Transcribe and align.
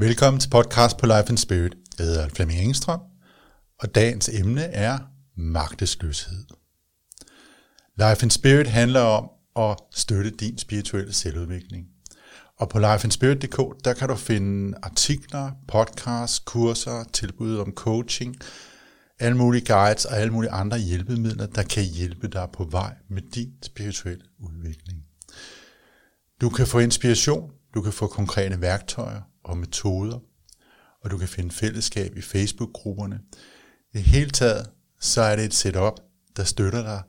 Velkommen 0.00 0.40
til 0.40 0.50
podcast 0.50 0.96
på 0.96 1.06
Life 1.06 1.28
and 1.28 1.38
Spirit. 1.38 1.74
Jeg 1.98 2.06
hedder 2.06 2.28
Flemming 2.28 2.60
Engstrøm, 2.60 3.00
og 3.80 3.94
dagens 3.94 4.28
emne 4.28 4.62
er 4.62 4.98
magtesløshed. 5.36 6.44
Life 7.96 8.22
and 8.22 8.30
Spirit 8.30 8.66
handler 8.66 9.00
om 9.00 9.30
at 9.56 9.76
støtte 9.92 10.30
din 10.30 10.58
spirituelle 10.58 11.12
selvudvikling. 11.12 11.86
Og 12.58 12.68
på 12.68 12.78
lifeandspirit.dk, 12.78 13.84
der 13.84 13.94
kan 13.94 14.08
du 14.08 14.14
finde 14.14 14.78
artikler, 14.82 15.50
podcasts, 15.68 16.38
kurser, 16.38 17.04
tilbud 17.12 17.58
om 17.58 17.72
coaching, 17.72 18.36
alle 19.18 19.36
mulige 19.36 19.74
guides 19.74 20.04
og 20.04 20.16
alle 20.18 20.32
mulige 20.32 20.50
andre 20.50 20.78
hjælpemidler, 20.78 21.46
der 21.46 21.62
kan 21.62 21.84
hjælpe 21.84 22.28
dig 22.28 22.48
på 22.52 22.64
vej 22.64 22.94
med 23.10 23.22
din 23.22 23.52
spirituelle 23.62 24.24
udvikling. 24.38 25.02
Du 26.40 26.48
kan 26.48 26.66
få 26.66 26.78
inspiration, 26.78 27.50
du 27.74 27.82
kan 27.82 27.92
få 27.92 28.06
konkrete 28.06 28.60
værktøjer 28.60 29.20
og 29.48 29.58
metoder, 29.58 30.18
og 31.00 31.10
du 31.10 31.18
kan 31.18 31.28
finde 31.28 31.50
fællesskab 31.50 32.16
i 32.16 32.22
Facebook-grupperne. 32.22 33.20
I 33.94 33.98
hele 34.00 34.30
taget, 34.30 34.70
så 35.00 35.20
er 35.20 35.36
det 35.36 35.44
et 35.44 35.54
setup, 35.54 36.00
der 36.36 36.44
støtter 36.44 36.82
dig 36.82 37.02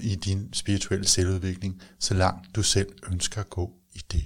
i 0.00 0.14
din 0.14 0.52
spirituelle 0.52 1.06
selvudvikling, 1.06 1.82
så 1.98 2.14
langt 2.14 2.56
du 2.56 2.62
selv 2.62 2.88
ønsker 3.12 3.40
at 3.40 3.50
gå 3.50 3.72
i 3.94 4.02
det. 4.12 4.24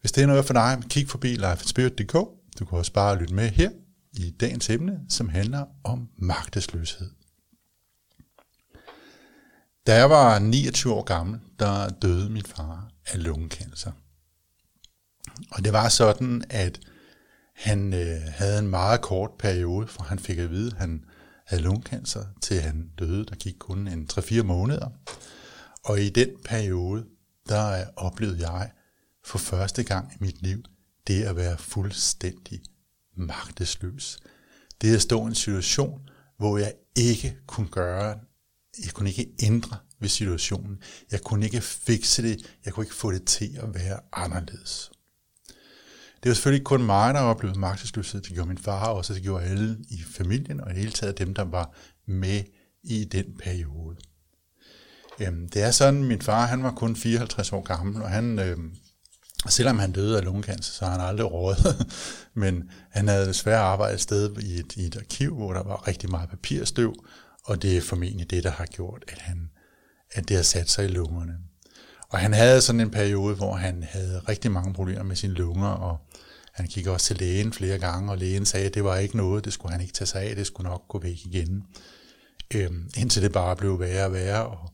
Hvis 0.00 0.12
det 0.12 0.22
er 0.22 0.26
noget 0.26 0.44
for 0.44 0.52
dig, 0.52 0.82
kig 0.90 1.08
forbi 1.08 1.28
lifeandspirit.dk. 1.28 2.12
Du 2.58 2.64
kan 2.64 2.78
også 2.78 2.92
bare 2.92 3.18
lytte 3.18 3.34
med 3.34 3.48
her 3.48 3.70
i 4.12 4.30
dagens 4.30 4.70
emne, 4.70 5.00
som 5.08 5.28
handler 5.28 5.64
om 5.84 6.08
magtesløshed. 6.16 7.10
Da 9.86 9.94
jeg 9.96 10.10
var 10.10 10.38
29 10.38 10.92
år 10.92 11.02
gammel, 11.02 11.40
der 11.58 11.88
døde 11.88 12.30
min 12.30 12.44
far 12.44 12.90
af 13.06 13.22
lungekancer. 13.24 13.92
Og 15.50 15.64
det 15.64 15.72
var 15.72 15.88
sådan, 15.88 16.44
at 16.50 16.80
han 17.54 17.94
øh, 17.94 18.20
havde 18.26 18.58
en 18.58 18.68
meget 18.68 19.00
kort 19.00 19.30
periode, 19.38 19.86
for 19.86 20.02
han 20.02 20.18
fik 20.18 20.38
at 20.38 20.50
vide, 20.50 20.70
at 20.70 20.78
han 20.78 21.04
havde 21.46 21.62
lungekancer, 21.62 22.24
til 22.42 22.60
han 22.60 22.90
døde. 22.98 23.24
Der 23.24 23.34
gik 23.34 23.54
kun 23.58 23.88
en 23.88 24.08
3-4 24.12 24.42
måneder. 24.42 24.88
Og 25.84 26.00
i 26.00 26.08
den 26.08 26.28
periode, 26.44 27.04
der 27.48 27.84
oplevede 27.96 28.50
jeg 28.50 28.70
for 29.24 29.38
første 29.38 29.82
gang 29.82 30.12
i 30.12 30.16
mit 30.20 30.42
liv, 30.42 30.62
det 31.06 31.22
at 31.22 31.36
være 31.36 31.58
fuldstændig 31.58 32.60
magtesløs. 33.14 34.18
Det 34.80 34.94
at 34.94 35.02
stå 35.02 35.22
i 35.22 35.26
en 35.26 35.34
situation, 35.34 36.00
hvor 36.38 36.58
jeg 36.58 36.74
ikke 36.96 37.36
kunne 37.46 37.68
gøre, 37.68 38.18
jeg 38.84 38.92
kunne 38.92 39.08
ikke 39.08 39.30
ændre 39.42 39.76
ved 40.00 40.08
situationen. 40.08 40.82
Jeg 41.10 41.20
kunne 41.20 41.44
ikke 41.46 41.60
fikse 41.60 42.22
det, 42.22 42.56
jeg 42.64 42.72
kunne 42.72 42.84
ikke 42.84 42.94
få 42.94 43.12
det 43.12 43.24
til 43.24 43.58
at 43.62 43.74
være 43.74 44.00
anderledes. 44.12 44.90
Det 46.22 46.28
var 46.28 46.34
selvfølgelig 46.34 46.58
ikke 46.58 46.68
kun 46.68 46.82
mig, 46.82 47.14
der 47.14 47.20
oplevede 47.20 47.58
magtesløshed. 47.58 48.20
Det 48.20 48.32
gjorde 48.32 48.48
min 48.48 48.58
far 48.58 48.86
også, 48.86 49.14
det 49.14 49.22
gjorde 49.22 49.44
alle 49.44 49.78
i 49.90 50.02
familien, 50.16 50.60
og 50.60 50.70
i 50.70 50.74
hele 50.74 50.90
taget 50.90 51.18
dem, 51.18 51.34
der 51.34 51.44
var 51.44 51.74
med 52.06 52.42
i 52.82 53.04
den 53.04 53.24
periode. 53.38 53.96
Øhm, 55.20 55.48
det 55.48 55.62
er 55.62 55.70
sådan, 55.70 56.04
min 56.04 56.22
far 56.22 56.46
han 56.46 56.62
var 56.62 56.70
kun 56.70 56.96
54 56.96 57.52
år 57.52 57.62
gammel, 57.62 58.02
og 58.02 58.10
han, 58.10 58.38
øhm, 58.38 58.74
selvom 59.48 59.78
han 59.78 59.92
døde 59.92 60.18
af 60.18 60.24
lungekancer, 60.24 60.72
så 60.72 60.84
har 60.84 60.92
han 60.92 61.08
aldrig 61.08 61.32
råd. 61.32 61.84
Men 62.42 62.70
han 62.90 63.08
havde 63.08 63.26
desværre 63.26 63.60
arbejdet 63.60 63.94
et 63.94 64.00
sted 64.00 64.36
i 64.38 64.58
et, 64.58 64.76
i 64.76 64.86
et 64.86 64.96
arkiv, 64.96 65.34
hvor 65.34 65.52
der 65.52 65.62
var 65.62 65.88
rigtig 65.88 66.10
meget 66.10 66.30
papirstøv, 66.30 66.94
og 67.44 67.62
det 67.62 67.76
er 67.76 67.80
formentlig 67.80 68.30
det, 68.30 68.44
der 68.44 68.50
har 68.50 68.66
gjort, 68.66 69.04
at, 69.08 69.18
han, 69.18 69.50
at 70.12 70.28
det 70.28 70.36
har 70.36 70.44
sat 70.44 70.70
sig 70.70 70.84
i 70.84 70.88
lungerne. 70.88 71.34
Og 72.10 72.18
han 72.18 72.32
havde 72.32 72.60
sådan 72.60 72.80
en 72.80 72.90
periode, 72.90 73.34
hvor 73.34 73.54
han 73.54 73.82
havde 73.90 74.20
rigtig 74.28 74.50
mange 74.50 74.74
problemer 74.74 75.02
med 75.02 75.16
sine 75.16 75.34
lunger, 75.34 75.68
og 75.68 75.98
han 76.52 76.66
gik 76.66 76.86
også 76.86 77.06
til 77.06 77.16
lægen 77.16 77.52
flere 77.52 77.78
gange, 77.78 78.10
og 78.12 78.18
lægen 78.18 78.46
sagde, 78.46 78.66
at 78.66 78.74
det 78.74 78.84
var 78.84 78.96
ikke 78.96 79.16
noget, 79.16 79.44
det 79.44 79.52
skulle 79.52 79.72
han 79.72 79.80
ikke 79.80 79.92
tage 79.92 80.06
sig 80.06 80.22
af, 80.22 80.36
det 80.36 80.46
skulle 80.46 80.70
nok 80.70 80.88
gå 80.88 80.98
væk 80.98 81.26
igen. 81.26 81.62
Øhm, 82.54 82.90
indtil 82.96 83.22
det 83.22 83.32
bare 83.32 83.56
blev 83.56 83.80
værre 83.80 84.04
og 84.04 84.12
værre, 84.12 84.46
og 84.46 84.70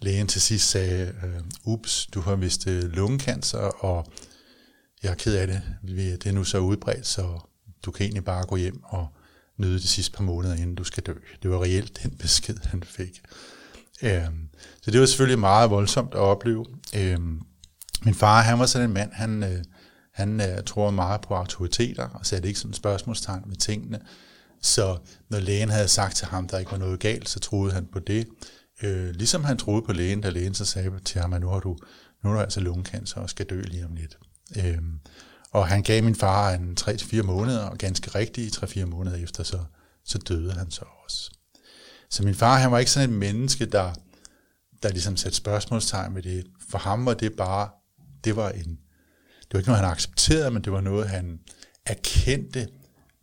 lægen 0.00 0.26
til 0.26 0.40
sidst 0.40 0.70
sagde, 0.70 1.14
øh, 1.24 1.40
ups, 1.64 2.06
du 2.06 2.20
har 2.20 2.36
vist 2.36 2.66
øh, 2.66 2.82
lungekancer, 2.82 3.58
og 3.58 4.06
jeg 5.02 5.10
er 5.10 5.14
ked 5.14 5.36
af 5.36 5.46
det, 5.46 5.62
det 6.22 6.26
er 6.26 6.32
nu 6.32 6.44
så 6.44 6.58
udbredt, 6.58 7.06
så 7.06 7.40
du 7.84 7.90
kan 7.90 8.04
egentlig 8.04 8.24
bare 8.24 8.46
gå 8.46 8.56
hjem 8.56 8.82
og 8.84 9.08
nyde 9.56 9.78
de 9.78 9.88
sidste 9.88 10.12
par 10.12 10.24
måneder, 10.24 10.54
inden 10.54 10.74
du 10.74 10.84
skal 10.84 11.02
dø. 11.02 11.14
Det 11.42 11.50
var 11.50 11.62
reelt 11.62 12.02
den 12.02 12.10
besked, 12.10 12.56
han 12.64 12.82
fik. 12.82 13.22
Øhm, 14.04 14.48
så 14.82 14.90
det 14.90 15.00
var 15.00 15.06
selvfølgelig 15.06 15.38
meget 15.38 15.70
voldsomt 15.70 16.14
at 16.14 16.20
opleve. 16.20 16.66
Øhm, 16.96 17.40
min 18.04 18.14
far, 18.14 18.42
han 18.42 18.58
var 18.58 18.66
sådan 18.66 18.88
en 18.88 18.94
mand, 18.94 19.12
han, 19.12 19.42
øh, 19.42 19.64
han 20.12 20.40
øh, 20.40 20.94
meget 20.94 21.20
på 21.20 21.34
autoriteter, 21.34 22.08
og 22.08 22.26
satte 22.26 22.48
ikke 22.48 22.60
sådan 22.60 22.74
spørgsmålstegn 22.74 23.42
med 23.46 23.56
tingene. 23.56 24.00
Så 24.62 24.98
når 25.28 25.38
lægen 25.38 25.68
havde 25.68 25.88
sagt 25.88 26.16
til 26.16 26.26
ham, 26.26 26.48
der 26.48 26.58
ikke 26.58 26.72
var 26.72 26.78
noget 26.78 27.00
galt, 27.00 27.28
så 27.28 27.40
troede 27.40 27.72
han 27.72 27.86
på 27.92 27.98
det. 27.98 28.26
Øh, 28.82 29.10
ligesom 29.10 29.44
han 29.44 29.56
troede 29.58 29.82
på 29.82 29.92
lægen, 29.92 30.20
da 30.20 30.30
lægen 30.30 30.54
så 30.54 30.64
sagde 30.64 30.90
til 31.04 31.20
ham, 31.20 31.32
at 31.32 31.40
nu 31.40 31.48
har 31.48 31.60
du, 31.60 31.76
nu 32.22 32.30
har 32.30 32.36
du 32.36 32.42
altså 32.42 32.60
lungekancer 32.60 33.20
og 33.20 33.30
skal 33.30 33.46
dø 33.46 33.60
lige 33.60 33.84
om 33.84 33.94
lidt. 33.96 34.18
Øhm, 34.64 35.00
og 35.50 35.68
han 35.68 35.82
gav 35.82 36.02
min 36.04 36.14
far 36.14 36.50
en 36.50 36.76
3-4 36.80 37.22
måneder, 37.22 37.64
og 37.64 37.78
ganske 37.78 38.10
rigtigt 38.10 38.56
3-4 38.56 38.84
måneder 38.84 39.16
efter, 39.16 39.42
så, 39.42 39.58
så 40.04 40.18
døde 40.18 40.52
han 40.52 40.70
så 40.70 40.84
også. 41.04 41.30
Så 42.14 42.22
min 42.22 42.34
far, 42.34 42.58
han 42.58 42.70
var 42.70 42.78
ikke 42.78 42.90
sådan 42.90 43.10
et 43.10 43.16
menneske, 43.16 43.66
der, 43.66 43.92
der 44.82 44.88
ligesom 44.88 45.16
satte 45.16 45.36
spørgsmålstegn 45.36 46.14
ved 46.14 46.22
det. 46.22 46.46
For 46.70 46.78
ham 46.78 47.06
var 47.06 47.14
det 47.14 47.32
bare, 47.36 47.68
det 48.24 48.36
var 48.36 48.50
en, 48.50 48.78
det 49.40 49.52
var 49.52 49.58
ikke 49.58 49.70
noget, 49.70 49.82
han 49.82 49.90
accepterede, 49.90 50.50
men 50.50 50.64
det 50.64 50.72
var 50.72 50.80
noget, 50.80 51.08
han 51.08 51.40
erkendte 51.86 52.68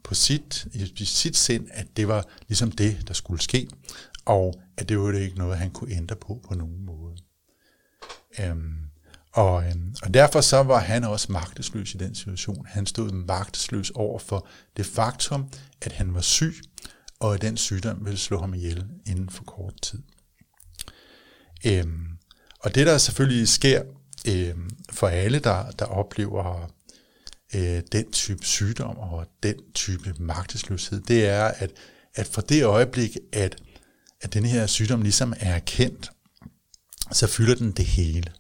på 0.03 0.16
sit, 0.16 0.68
i 0.74 1.06
sit 1.06 1.38
sind, 1.38 1.68
at 1.72 1.88
det 1.97 2.07
var 2.07 2.25
ligesom 2.47 2.72
det, 2.72 3.07
der 3.07 3.13
skulle 3.13 3.41
ske, 3.41 3.69
og 4.25 4.62
at 4.78 4.90
det 4.90 5.00
var 5.00 5.12
det 5.12 5.19
ikke 5.19 5.38
noget, 5.38 5.57
han 5.57 5.72
kunne 5.72 5.91
ændre 5.91 6.16
på 6.16 6.41
på 6.47 6.53
nogen 6.53 6.85
måde. 6.85 7.18
Øhm, 8.40 8.75
og, 9.34 9.66
øhm, 9.66 9.96
og 10.03 10.13
derfor 10.13 10.41
så 10.41 10.63
var 10.63 10.80
han 10.80 11.03
også 11.03 11.31
magtesløs 11.31 11.94
i 11.94 11.97
den 11.97 12.16
situation. 12.16 12.66
Han 12.66 12.85
stod 12.85 13.12
magtesløs 13.12 13.90
over 13.90 14.19
for 14.19 14.47
det 14.78 14.85
faktum, 14.85 15.50
at 15.81 15.91
han 15.91 16.13
var 16.13 16.22
syg, 16.22 16.56
og 17.21 17.33
at 17.33 17.41
den 17.41 17.57
sygdom 17.57 18.05
vil 18.05 18.17
slå 18.17 18.39
ham 18.39 18.53
ihjel 18.53 18.85
inden 19.05 19.29
for 19.29 19.43
kort 19.43 19.81
tid. 19.81 19.99
Øhm, 21.65 22.07
og 22.59 22.75
det 22.75 22.87
der 22.87 22.97
selvfølgelig 22.97 23.47
sker 23.47 23.83
øhm, 24.27 24.69
for 24.89 25.07
alle, 25.07 25.39
der, 25.39 25.71
der 25.71 25.85
oplever 25.85 26.71
øh, 27.55 27.81
den 27.91 28.11
type 28.11 28.45
sygdom 28.45 28.97
og 28.97 29.27
den 29.43 29.55
type 29.73 30.13
magtesløshed, 30.19 31.01
det 31.01 31.25
er, 31.25 31.45
at, 31.45 31.71
at 32.15 32.27
fra 32.27 32.41
det 32.41 32.63
øjeblik, 32.63 33.17
at, 33.33 33.61
at 34.21 34.33
den 34.33 34.45
her 34.45 34.65
sygdom 34.67 35.01
ligesom 35.01 35.33
er 35.39 35.55
erkendt, 35.55 36.11
så 37.11 37.27
fylder 37.27 37.55
den 37.55 37.71
det 37.71 37.85
hele. 37.85 38.31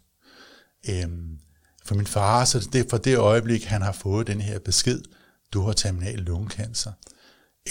Øhm, 0.89 1.39
for 1.85 1.95
min 1.95 2.07
far, 2.07 2.45
så 2.45 2.69
det 2.73 2.89
fra 2.89 2.97
det 2.97 3.17
øjeblik, 3.17 3.63
han 3.63 3.81
har 3.81 3.91
fået 3.91 4.27
den 4.27 4.41
her 4.41 4.59
besked, 4.59 5.01
du 5.53 5.61
har 5.61 5.73
terminal 5.73 6.19
lungekancer, 6.19 6.91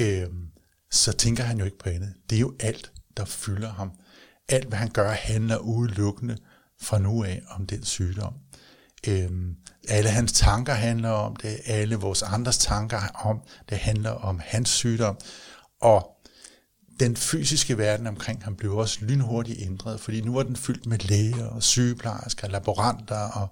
øhm, 0.00 0.50
så 0.90 1.12
tænker 1.12 1.44
han 1.44 1.58
jo 1.58 1.64
ikke 1.64 1.78
på 1.78 1.88
andet. 1.88 2.14
Det 2.30 2.36
er 2.36 2.40
jo 2.40 2.54
alt, 2.60 2.92
der 3.16 3.24
fylder 3.24 3.72
ham. 3.72 3.92
Alt, 4.48 4.68
hvad 4.68 4.78
han 4.78 4.90
gør, 4.90 5.10
handler 5.10 5.56
udelukkende 5.56 6.36
fra 6.80 6.98
nu 6.98 7.24
af 7.24 7.42
om 7.48 7.66
den 7.66 7.84
sygdom. 7.84 8.34
Øhm, 9.08 9.56
alle 9.88 10.10
hans 10.10 10.32
tanker 10.32 10.72
handler 10.72 11.08
om 11.08 11.36
det, 11.36 11.60
alle 11.66 11.96
vores 11.96 12.22
andres 12.22 12.58
tanker 12.58 13.00
om 13.14 13.40
det 13.68 13.78
handler 13.78 14.10
om 14.10 14.40
hans 14.44 14.68
sygdom. 14.68 15.18
Og 15.80 16.16
den 17.00 17.16
fysiske 17.16 17.78
verden 17.78 18.06
omkring 18.06 18.44
ham 18.44 18.56
blev 18.56 18.76
også 18.76 19.04
lynhurtigt 19.04 19.60
ændret, 19.62 20.00
fordi 20.00 20.20
nu 20.20 20.34
var 20.34 20.42
den 20.42 20.56
fyldt 20.56 20.86
med 20.86 20.98
læger 20.98 21.46
og 21.46 21.62
sygeplejersker, 21.62 22.48
laboranter 22.48 23.28
og 23.30 23.48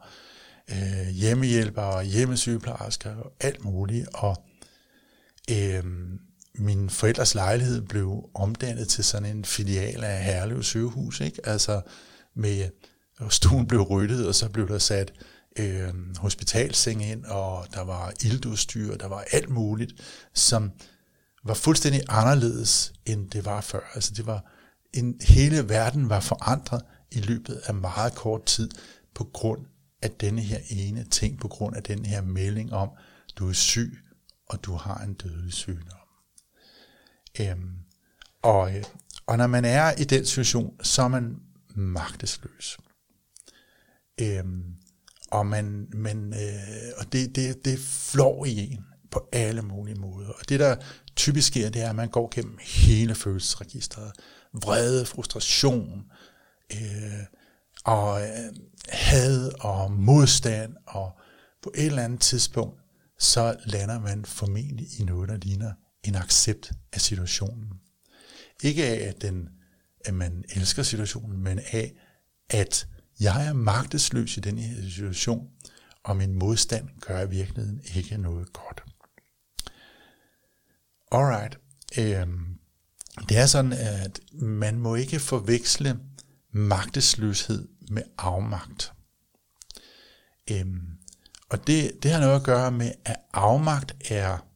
øh, 0.71 1.09
hjemmehjælpere 1.09 1.95
og 1.95 2.05
hjemmesygeplejersker 2.05 3.17
og 3.17 3.33
alt 3.41 3.65
muligt. 3.65 4.09
Og 4.15 4.45
øh, 5.51 5.85
min 6.55 6.91
forældres 6.91 7.35
lejlighed 7.35 7.83
blev 7.83 8.31
omdannet 8.35 8.89
til 8.89 9.05
sådan 9.05 9.37
en 9.37 9.45
filial 9.45 10.05
af 10.05 10.25
Herlev 10.25 10.63
sygehus, 10.63 11.21
ikke? 11.21 11.41
Altså 11.45 11.81
med, 12.35 12.69
stuen 13.31 13.67
blev 13.67 13.81
ryddet, 13.81 14.27
og 14.29 14.35
så 14.35 14.49
blev 14.49 14.69
der 14.69 14.79
sat 14.79 15.13
øh, 15.59 16.17
hospitalseng 16.19 17.05
ind, 17.05 17.25
og 17.25 17.67
der 17.75 17.81
var 17.81 18.13
ildudstyr, 18.25 18.97
der 18.97 19.07
var 19.07 19.25
alt 19.33 19.49
muligt, 19.49 19.93
som 20.35 20.71
var 21.45 21.55
fuldstændig 21.55 22.03
anderledes, 22.09 22.93
end 23.07 23.31
det 23.31 23.45
var 23.45 23.61
før. 23.61 23.81
Altså 23.95 24.15
det 24.17 24.27
var, 24.27 24.45
en, 24.95 25.21
hele 25.21 25.69
verden 25.69 26.09
var 26.09 26.21
forandret 26.21 26.83
i 27.11 27.21
løbet 27.21 27.61
af 27.65 27.75
meget 27.75 28.15
kort 28.15 28.45
tid, 28.45 28.71
på 29.15 29.25
grund 29.25 29.61
af 30.03 30.11
denne 30.11 30.41
her 30.41 30.59
ene 30.71 31.05
ting, 31.05 31.41
på 31.41 31.49
grund 31.49 31.77
af 31.77 31.83
den 31.83 32.05
her 32.05 32.23
melding 32.23 32.73
om, 32.73 32.89
du 33.37 33.49
er 33.49 33.53
syg, 33.53 33.99
og 34.47 34.65
du 34.65 34.75
har 34.75 34.99
en 34.99 35.15
dødelig 35.15 35.53
sygdom. 35.53 35.98
Øhm, 37.41 37.71
og, 38.43 38.77
øh, 38.77 38.85
og 39.27 39.39
når 39.39 39.47
man 39.47 39.65
er 39.65 39.93
i 39.93 40.05
den 40.05 40.27
situation, 40.27 40.75
så 40.83 41.03
er 41.03 41.09
man 41.09 41.37
magtesløs. 41.75 42.79
Øhm, 44.21 44.65
og, 45.31 45.47
man, 45.47 45.89
man, 45.95 46.35
øh, 46.35 46.93
og 46.99 47.13
det, 47.13 47.37
det, 47.37 47.65
det 47.65 47.79
flår 47.79 48.45
i 48.45 48.73
en 48.73 48.85
på 49.11 49.29
alle 49.33 49.63
mulige 49.63 50.01
måder. 50.01 50.29
Og 50.29 50.49
det, 50.49 50.61
der 50.61 50.77
typisk 51.17 51.49
sker, 51.49 51.71
det 51.71 51.83
er, 51.83 51.91
at 51.91 51.97
man 51.97 52.09
går 52.09 52.29
gennem 52.35 52.59
hele 52.63 53.15
følelsesregistret. 53.15 54.13
Vrede, 54.55 55.07
frustration, 55.07 56.05
øh, 56.73 57.25
og 57.85 58.23
øh, 58.23 58.53
had 58.89 59.51
og 59.61 59.93
modstand, 59.93 60.77
og 60.87 61.13
på 61.63 61.73
et 61.75 61.87
eller 61.87 62.03
andet 62.03 62.21
tidspunkt, 62.21 62.81
så 63.19 63.57
lander 63.65 64.01
man 64.01 64.25
formentlig 64.25 64.87
i 65.01 65.05
noget, 65.05 65.29
der 65.29 65.37
ligner 65.37 65.73
en 66.05 66.15
accept 66.15 66.73
af 66.93 67.01
situationen. 67.01 67.81
Ikke 68.63 68.85
af, 68.85 69.09
at, 69.09 69.23
den, 69.23 69.49
at 70.05 70.15
man 70.15 70.45
elsker 70.55 70.83
situationen, 70.83 71.39
men 71.39 71.61
af, 71.73 71.93
at 72.51 72.89
jeg 73.21 73.47
er 73.47 73.53
magtesløs 73.53 74.37
i 74.37 74.41
den 74.41 74.59
her 74.59 74.91
situation, 74.91 75.49
og 76.03 76.17
min 76.17 76.35
modstand 76.35 76.89
gør 77.01 77.23
i 77.23 77.31
virkeligheden 77.31 77.81
ikke 77.95 78.17
noget 78.17 78.53
godt. 78.53 78.83
Alright. 81.13 81.59
Øhm, 81.99 82.59
det 83.29 83.39
er 83.39 83.47
sådan, 83.47 83.73
at 83.73 84.21
man 84.33 84.79
må 84.79 84.95
ikke 84.95 85.21
forveksle 85.21 86.01
magtesløshed 86.53 87.69
med 87.91 88.03
afmagt. 88.19 88.93
Øhm, 90.51 90.99
og 91.51 91.67
det, 91.67 92.03
det 92.03 92.11
har 92.11 92.21
noget 92.21 92.37
at 92.37 92.45
gøre 92.45 92.71
med, 92.71 92.93
at 93.05 93.17
afmagt 93.33 93.97
er 94.11 94.48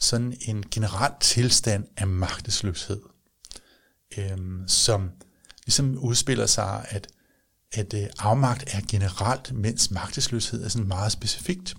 sådan 0.00 0.36
en 0.40 0.64
generel 0.70 1.12
tilstand 1.20 1.84
af 1.96 2.06
magtesløshed, 2.06 3.00
øhm, 4.18 4.68
som 4.68 5.10
ligesom 5.66 5.98
udspiller 5.98 6.46
sig, 6.46 6.86
at, 6.88 7.08
at 7.72 7.94
øh, 7.94 8.06
afmagt 8.18 8.74
er 8.74 8.80
generelt, 8.88 9.52
mens 9.52 9.90
magtesløshed 9.90 10.64
er 10.64 10.68
sådan 10.68 10.88
meget 10.88 11.12
specifikt. 11.12 11.74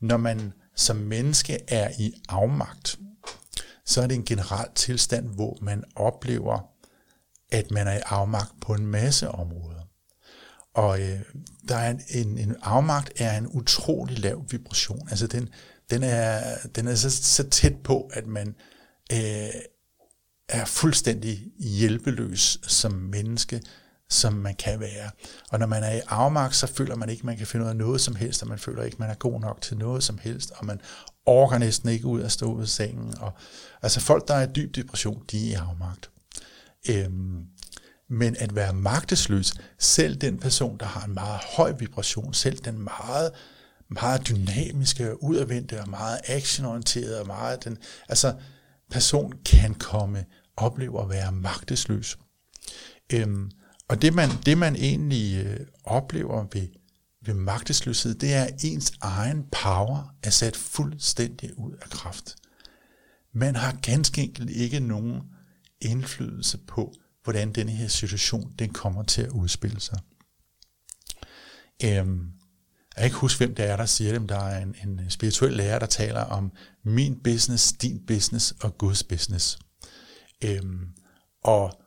Når 0.00 0.16
man 0.16 0.52
som 0.74 0.96
menneske 0.96 1.58
er 1.68 1.90
i 1.98 2.12
afmagt, 2.28 2.98
så 3.84 4.02
er 4.02 4.06
det 4.06 4.14
en 4.14 4.24
generel 4.24 4.68
tilstand, 4.74 5.28
hvor 5.28 5.58
man 5.62 5.84
oplever, 5.96 6.70
at 7.52 7.70
man 7.70 7.86
er 7.86 7.98
i 7.98 8.02
afmagt 8.06 8.52
på 8.60 8.74
en 8.74 8.86
masse 8.86 9.28
områder. 9.28 9.80
Og 10.74 11.00
øh, 11.00 11.20
der 11.68 11.76
er 11.76 11.90
en, 11.90 12.00
en, 12.08 12.38
en 12.38 12.56
afmagt 12.62 13.12
er 13.16 13.38
en 13.38 13.48
utrolig 13.48 14.18
lav 14.18 14.44
vibration. 14.50 15.08
Altså 15.10 15.26
den, 15.26 15.48
den 15.90 16.02
er, 16.02 16.56
den 16.76 16.88
er 16.88 16.94
så, 16.94 17.10
så 17.10 17.48
tæt 17.48 17.76
på, 17.84 18.10
at 18.12 18.26
man 18.26 18.54
øh, 19.12 19.50
er 20.48 20.64
fuldstændig 20.64 21.46
hjælpeløs 21.58 22.58
som 22.62 22.92
menneske, 22.92 23.62
som 24.10 24.32
man 24.32 24.54
kan 24.54 24.80
være. 24.80 25.10
Og 25.50 25.58
når 25.58 25.66
man 25.66 25.82
er 25.82 25.92
i 25.92 26.00
afmagt, 26.08 26.56
så 26.56 26.66
føler 26.66 26.96
man 26.96 27.08
ikke, 27.08 27.20
at 27.20 27.24
man 27.24 27.36
kan 27.36 27.46
finde 27.46 27.64
ud 27.64 27.70
af 27.70 27.76
noget 27.76 28.00
som 28.00 28.14
helst, 28.14 28.42
og 28.42 28.48
man 28.48 28.58
føler 28.58 28.82
ikke, 28.82 28.94
at 28.94 29.00
man 29.00 29.10
er 29.10 29.14
god 29.14 29.40
nok 29.40 29.60
til 29.60 29.78
noget 29.78 30.04
som 30.04 30.18
helst, 30.18 30.52
og 30.56 30.66
man 30.66 30.80
orker 31.26 31.58
næsten 31.58 31.88
ikke 31.88 32.06
ud 32.06 32.22
at 32.22 32.32
stå 32.32 32.52
ud 32.52 32.62
af 32.62 32.68
sengen. 32.68 33.18
Og, 33.18 33.32
altså 33.82 34.00
folk, 34.00 34.28
der 34.28 34.34
er 34.34 34.46
i 34.46 34.52
dyb 34.52 34.76
depression, 34.76 35.22
de 35.30 35.46
er 35.46 35.50
i 35.50 35.52
afmagt. 35.52 36.10
Øhm, 36.90 37.46
men 38.08 38.36
at 38.38 38.54
være 38.54 38.72
magtesløs, 38.72 39.54
selv 39.78 40.16
den 40.16 40.38
person, 40.38 40.78
der 40.78 40.86
har 40.86 41.04
en 41.04 41.14
meget 41.14 41.40
høj 41.56 41.72
vibration, 41.78 42.34
selv 42.34 42.58
den 42.58 42.78
meget, 42.78 43.30
meget 43.90 44.28
dynamiske, 44.28 45.22
udadvendte 45.22 45.80
og 45.80 45.88
meget 45.88 46.20
actionorienterede, 46.24 47.20
og 47.20 47.26
meget 47.26 47.64
den, 47.64 47.78
altså 48.08 48.34
person 48.90 49.32
kan 49.44 49.74
komme, 49.74 50.24
opleve 50.56 51.02
at 51.02 51.08
være 51.08 51.32
magtesløs. 51.32 52.18
Øhm, 53.12 53.50
og 53.88 54.02
det 54.02 54.14
man, 54.14 54.30
det 54.46 54.58
man 54.58 54.76
egentlig 54.76 55.46
øh, 55.46 55.66
oplever 55.84 56.46
ved, 56.52 56.68
ved 57.26 57.34
magtesløshed, 57.34 58.14
det 58.14 58.34
er, 58.34 58.44
at 58.44 58.64
ens 58.64 58.92
egen 59.00 59.44
power 59.62 60.14
er 60.22 60.30
sat 60.30 60.56
fuldstændig 60.56 61.58
ud 61.58 61.72
af 61.72 61.90
kraft. 61.90 62.36
Man 63.32 63.56
har 63.56 63.78
ganske 63.82 64.22
enkelt 64.22 64.50
ikke 64.50 64.80
nogen 64.80 65.22
indflydelse 65.80 66.58
på, 66.58 66.94
hvordan 67.24 67.52
denne 67.52 67.72
her 67.72 67.88
situation 67.88 68.52
den 68.58 68.72
kommer 68.72 69.02
til 69.02 69.22
at 69.22 69.30
udspille 69.30 69.80
sig. 69.80 69.98
Øhm, 71.84 72.32
jeg 72.96 73.02
kan 73.02 73.04
ikke 73.04 73.16
huske, 73.16 73.38
hvem 73.38 73.54
det 73.54 73.64
er, 73.64 73.76
der 73.76 73.86
siger 73.86 74.12
det, 74.12 74.20
men 74.20 74.28
der 74.28 74.38
er 74.38 74.62
en, 74.62 74.74
en 74.84 75.10
spirituel 75.10 75.52
lærer, 75.52 75.78
der 75.78 75.86
taler 75.86 76.20
om 76.20 76.52
min 76.84 77.20
business, 77.24 77.72
din 77.72 78.00
business 78.06 78.54
og 78.60 78.78
Guds 78.78 79.02
business. 79.02 79.58
Øhm, 80.44 80.86
og, 81.44 81.80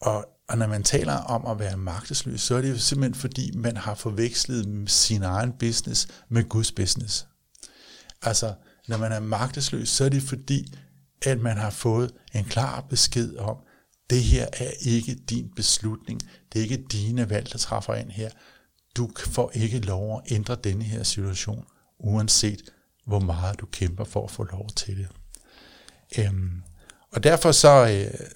og, 0.00 0.26
og 0.48 0.58
når 0.58 0.66
man 0.66 0.82
taler 0.82 1.12
om 1.12 1.46
at 1.46 1.58
være 1.58 1.76
magtesløs, 1.76 2.40
så 2.40 2.54
er 2.54 2.60
det 2.60 2.70
jo 2.70 2.78
simpelthen 2.78 3.20
fordi, 3.20 3.50
man 3.56 3.76
har 3.76 3.94
forvekslet 3.94 4.90
sin 4.90 5.22
egen 5.22 5.52
business 5.52 6.08
med 6.28 6.48
Guds 6.48 6.72
business. 6.72 7.26
Altså, 8.22 8.54
når 8.88 8.96
man 8.96 9.12
er 9.12 9.20
magtesløs, 9.20 9.88
så 9.88 10.04
er 10.04 10.08
det 10.08 10.22
fordi, 10.22 10.74
at 11.22 11.40
man 11.40 11.56
har 11.56 11.70
fået 11.70 12.10
en 12.34 12.44
klar 12.44 12.80
besked 12.80 13.36
om, 13.36 13.56
det 14.10 14.22
her 14.22 14.46
er 14.52 14.70
ikke 14.80 15.14
din 15.14 15.50
beslutning. 15.56 16.20
Det 16.52 16.58
er 16.58 16.62
ikke 16.62 16.84
dine 16.92 17.30
valg, 17.30 17.52
der 17.52 17.58
træffer 17.58 17.94
ind 17.94 18.10
her. 18.10 18.30
Du 18.96 19.10
får 19.26 19.50
ikke 19.54 19.78
lov 19.78 20.22
at 20.24 20.32
ændre 20.32 20.56
denne 20.64 20.84
her 20.84 21.02
situation, 21.02 21.64
uanset 21.98 22.62
hvor 23.06 23.20
meget 23.20 23.60
du 23.60 23.66
kæmper 23.66 24.04
for 24.04 24.24
at 24.24 24.30
få 24.30 24.44
lov 24.44 24.68
til 24.76 24.96
det. 24.96 25.08
Øhm, 26.18 26.62
og 27.12 27.24
derfor 27.24 27.52
så, 27.52 27.88
øh, 27.88 28.28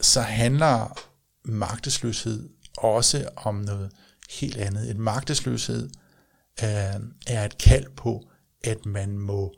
så 0.00 0.20
handler 0.20 0.98
magtesløshed 1.44 2.48
også 2.78 3.28
om 3.36 3.54
noget 3.54 3.92
helt 4.30 4.56
andet. 4.56 4.90
En 4.90 5.00
magtesløshed 5.00 5.90
øh, 6.62 7.00
er 7.26 7.44
et 7.44 7.58
kald 7.58 7.86
på, 7.96 8.30
at 8.64 8.86
man 8.86 9.18
må 9.18 9.54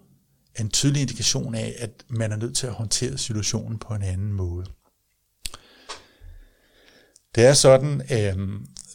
en 0.61 0.71
tydelig 0.71 1.03
indikation 1.03 1.55
af, 1.55 1.75
at 1.79 1.91
man 2.09 2.33
er 2.33 2.37
nødt 2.37 2.56
til 2.56 2.67
at 2.67 2.73
håndtere 2.73 3.19
situationen 3.19 3.79
på 3.79 3.95
en 3.95 4.03
anden 4.03 4.33
måde. 4.33 4.67
Det 7.35 7.47
er 7.47 7.53
sådan, 7.53 8.03
øh, 8.12 8.39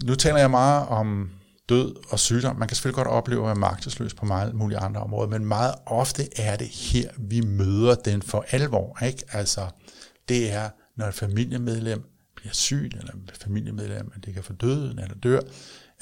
nu 0.03 0.15
taler 0.15 0.39
jeg 0.39 0.51
meget 0.51 0.87
om 0.87 1.29
død 1.69 1.95
og 2.09 2.19
sygdom. 2.19 2.55
Man 2.55 2.67
kan 2.67 2.75
selvfølgelig 2.75 2.95
godt 2.95 3.07
opleve 3.07 3.41
at 3.41 3.45
være 3.45 3.55
magtesløs 3.55 4.13
på 4.13 4.25
meget 4.25 4.55
mulige 4.55 4.77
andre 4.77 5.01
områder, 5.01 5.29
men 5.29 5.45
meget 5.45 5.75
ofte 5.85 6.39
er 6.41 6.55
det 6.55 6.67
her, 6.67 7.09
vi 7.17 7.41
møder 7.41 7.95
den 7.95 8.21
for 8.21 8.45
alvor. 8.51 9.03
Ikke? 9.05 9.23
Altså, 9.31 9.69
det 10.29 10.51
er, 10.51 10.69
når 10.95 11.05
et 11.05 11.13
familiemedlem 11.13 12.03
bliver 12.35 12.53
sygt, 12.53 12.93
eller 12.93 13.11
et 13.13 13.37
familiemedlem, 13.41 14.11
at 14.15 14.25
det 14.25 14.33
kan 14.33 14.43
få 14.43 14.53
døden 14.53 14.99
eller 14.99 15.15
dør. 15.15 15.39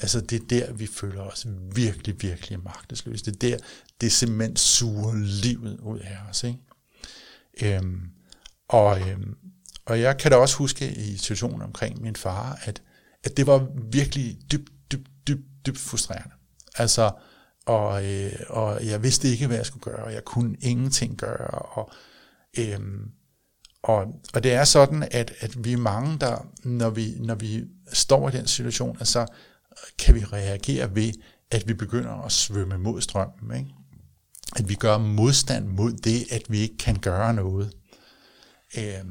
Altså, 0.00 0.20
det 0.20 0.42
er 0.42 0.46
der, 0.50 0.72
vi 0.72 0.86
føler 0.86 1.20
os 1.22 1.46
virkelig, 1.74 2.22
virkelig 2.22 2.62
magtesløse. 2.62 3.24
Det 3.24 3.34
er 3.34 3.56
der, 3.56 3.64
det 4.00 4.12
simpelthen 4.12 4.56
suger 4.56 5.14
livet 5.14 5.80
ud 5.80 5.98
af 5.98 6.16
os. 6.30 6.44
Ikke? 6.44 6.58
Øhm, 7.62 8.00
og, 8.68 9.00
øhm, 9.00 9.34
og 9.86 10.00
jeg 10.00 10.18
kan 10.18 10.30
da 10.30 10.36
også 10.36 10.56
huske 10.56 10.94
i 10.94 11.16
situationen 11.16 11.62
omkring 11.62 12.02
min 12.02 12.16
far, 12.16 12.58
at, 12.64 12.82
at 13.24 13.36
det 13.36 13.46
var 13.46 13.66
virkelig 13.90 14.38
dybt, 14.52 14.70
dybt, 15.68 15.78
frustrerende. 15.78 16.34
Altså, 16.76 17.10
og, 17.66 18.04
øh, 18.04 18.32
og 18.48 18.86
jeg 18.86 19.02
vidste 19.02 19.28
ikke, 19.28 19.46
hvad 19.46 19.56
jeg 19.56 19.66
skulle 19.66 19.82
gøre, 19.82 20.04
og 20.04 20.12
jeg 20.12 20.24
kunne 20.24 20.56
ingenting 20.60 21.16
gøre, 21.16 21.58
og, 21.58 21.90
øh, 22.58 22.80
og, 23.82 24.06
og 24.34 24.42
det 24.42 24.52
er 24.52 24.64
sådan, 24.64 25.08
at, 25.10 25.32
at 25.40 25.64
vi 25.64 25.72
er 25.72 25.76
mange, 25.76 26.18
der, 26.18 26.46
når 26.64 26.90
vi, 26.90 27.14
når 27.18 27.34
vi 27.34 27.64
står 27.92 28.28
i 28.28 28.32
den 28.32 28.46
situation, 28.46 28.96
altså, 29.00 29.26
kan 29.98 30.14
vi 30.14 30.24
reagere 30.24 30.94
ved, 30.94 31.12
at 31.50 31.68
vi 31.68 31.74
begynder 31.74 32.24
at 32.24 32.32
svømme 32.32 32.78
mod 32.78 33.00
strømmen. 33.00 33.56
Ikke? 33.56 33.70
At 34.56 34.68
vi 34.68 34.74
gør 34.74 34.98
modstand 34.98 35.66
mod 35.66 35.92
det, 35.92 36.32
at 36.32 36.42
vi 36.48 36.58
ikke 36.58 36.76
kan 36.76 36.96
gøre 36.96 37.34
noget. 37.34 37.72
Øh, 38.78 39.04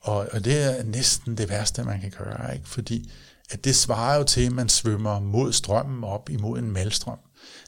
og, 0.00 0.28
og 0.32 0.44
det 0.44 0.62
er 0.62 0.82
næsten 0.82 1.36
det 1.36 1.48
værste, 1.48 1.84
man 1.84 2.00
kan 2.00 2.10
gøre, 2.10 2.54
ikke? 2.54 2.68
fordi 2.68 3.12
at 3.50 3.64
det 3.64 3.76
svarer 3.76 4.18
jo 4.18 4.24
til, 4.24 4.46
at 4.46 4.52
man 4.52 4.68
svømmer 4.68 5.20
mod 5.20 5.52
strømmen 5.52 6.04
op 6.04 6.30
imod 6.30 6.58
en 6.58 6.70
malstrøm. 6.70 7.18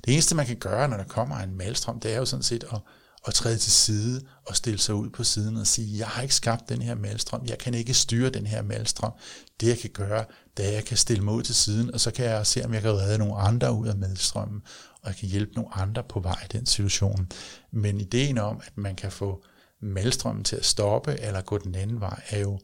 Det 0.05 0.13
eneste, 0.13 0.35
man 0.35 0.47
kan 0.47 0.57
gøre, 0.57 0.89
når 0.89 0.97
der 0.97 1.05
kommer 1.05 1.37
en 1.37 1.57
malstrøm, 1.57 2.01
det 2.01 2.13
er 2.13 2.17
jo 2.17 2.25
sådan 2.25 2.43
set 2.43 2.65
at, 2.73 2.81
at 3.27 3.35
træde 3.35 3.59
til 3.59 3.73
side 3.73 4.23
og 4.47 4.57
stille 4.57 4.79
sig 4.79 4.95
ud 4.95 5.11
på 5.11 5.25
siden 5.25 5.57
og 5.57 5.67
sige, 5.67 5.99
jeg 5.99 6.07
har 6.07 6.23
ikke 6.23 6.35
skabt 6.35 6.69
den 6.69 6.83
her 6.83 6.95
malstrøm, 6.95 7.47
jeg 7.47 7.59
kan 7.59 7.75
ikke 7.75 7.95
styre 7.95 8.31
den 8.31 8.47
her 8.47 8.63
malstrøm. 8.63 9.13
Det 9.61 9.69
jeg 9.69 9.79
kan 9.79 9.91
gøre, 9.91 10.25
det 10.57 10.65
er, 10.65 10.69
at 10.69 10.75
jeg 10.75 10.85
kan 10.85 10.97
stille 10.97 11.25
mig 11.25 11.35
ud 11.35 11.43
til 11.43 11.55
siden, 11.55 11.95
og 11.95 12.01
så 12.01 12.11
kan 12.11 12.25
jeg 12.25 12.47
se, 12.47 12.65
om 12.65 12.75
jeg 12.75 12.83
kan 12.83 12.93
redde 12.93 13.19
nogle 13.19 13.37
andre 13.37 13.73
ud 13.73 13.89
af 13.89 13.97
malstrømmen, 13.97 14.63
og 15.03 15.09
jeg 15.09 15.17
kan 15.17 15.29
hjælpe 15.29 15.53
nogle 15.53 15.75
andre 15.75 16.03
på 16.09 16.21
vej 16.21 16.41
i 16.45 16.53
den 16.53 16.67
situation. 16.67 17.29
Men 17.73 18.01
ideen 18.01 18.39
om, 18.39 18.61
at 18.67 18.77
man 18.77 18.97
kan 18.97 19.13
få 19.13 19.45
malstrømmen 19.83 20.45
til 20.45 20.57
at 20.57 20.65
stoppe 20.65 21.21
eller 21.21 21.41
gå 21.41 21.59
den 21.59 21.75
anden 21.75 22.01
vej, 22.01 22.23
er 22.29 22.41
jo 22.41 22.59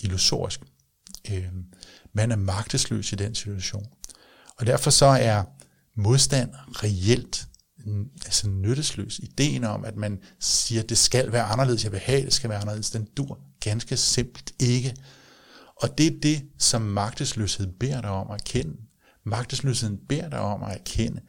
illusorisk. 0.00 0.60
Øh, 1.30 1.48
man 2.18 2.32
er 2.32 2.36
magtesløs 2.36 3.12
i 3.12 3.16
den 3.16 3.34
situation. 3.34 3.86
Og 4.56 4.66
derfor 4.66 4.90
så 4.90 5.06
er 5.06 5.44
modstand 5.96 6.50
reelt 6.54 7.46
altså 8.24 8.48
nyttesløs. 8.48 9.18
Ideen 9.18 9.64
om, 9.64 9.84
at 9.84 9.96
man 9.96 10.18
siger, 10.40 10.82
at 10.82 10.88
det 10.88 10.98
skal 10.98 11.32
være 11.32 11.42
anderledes, 11.42 11.84
jeg 11.84 11.92
vil 11.92 12.00
have, 12.00 12.24
det 12.24 12.32
skal 12.32 12.50
være 12.50 12.60
anderledes, 12.60 12.90
den 12.90 13.08
dur 13.16 13.38
ganske 13.60 13.96
simpelt 13.96 14.52
ikke. 14.58 14.96
Og 15.82 15.98
det 15.98 16.06
er 16.06 16.20
det, 16.22 16.42
som 16.58 16.82
magtesløshed 16.82 17.66
beder 17.80 18.00
dig 18.00 18.10
om 18.10 18.30
at 18.30 18.40
erkende. 18.40 18.76
Magtesløsheden 19.24 19.98
beder 20.08 20.28
dig 20.28 20.40
om 20.40 20.62
at 20.62 20.74
erkende, 20.74 21.20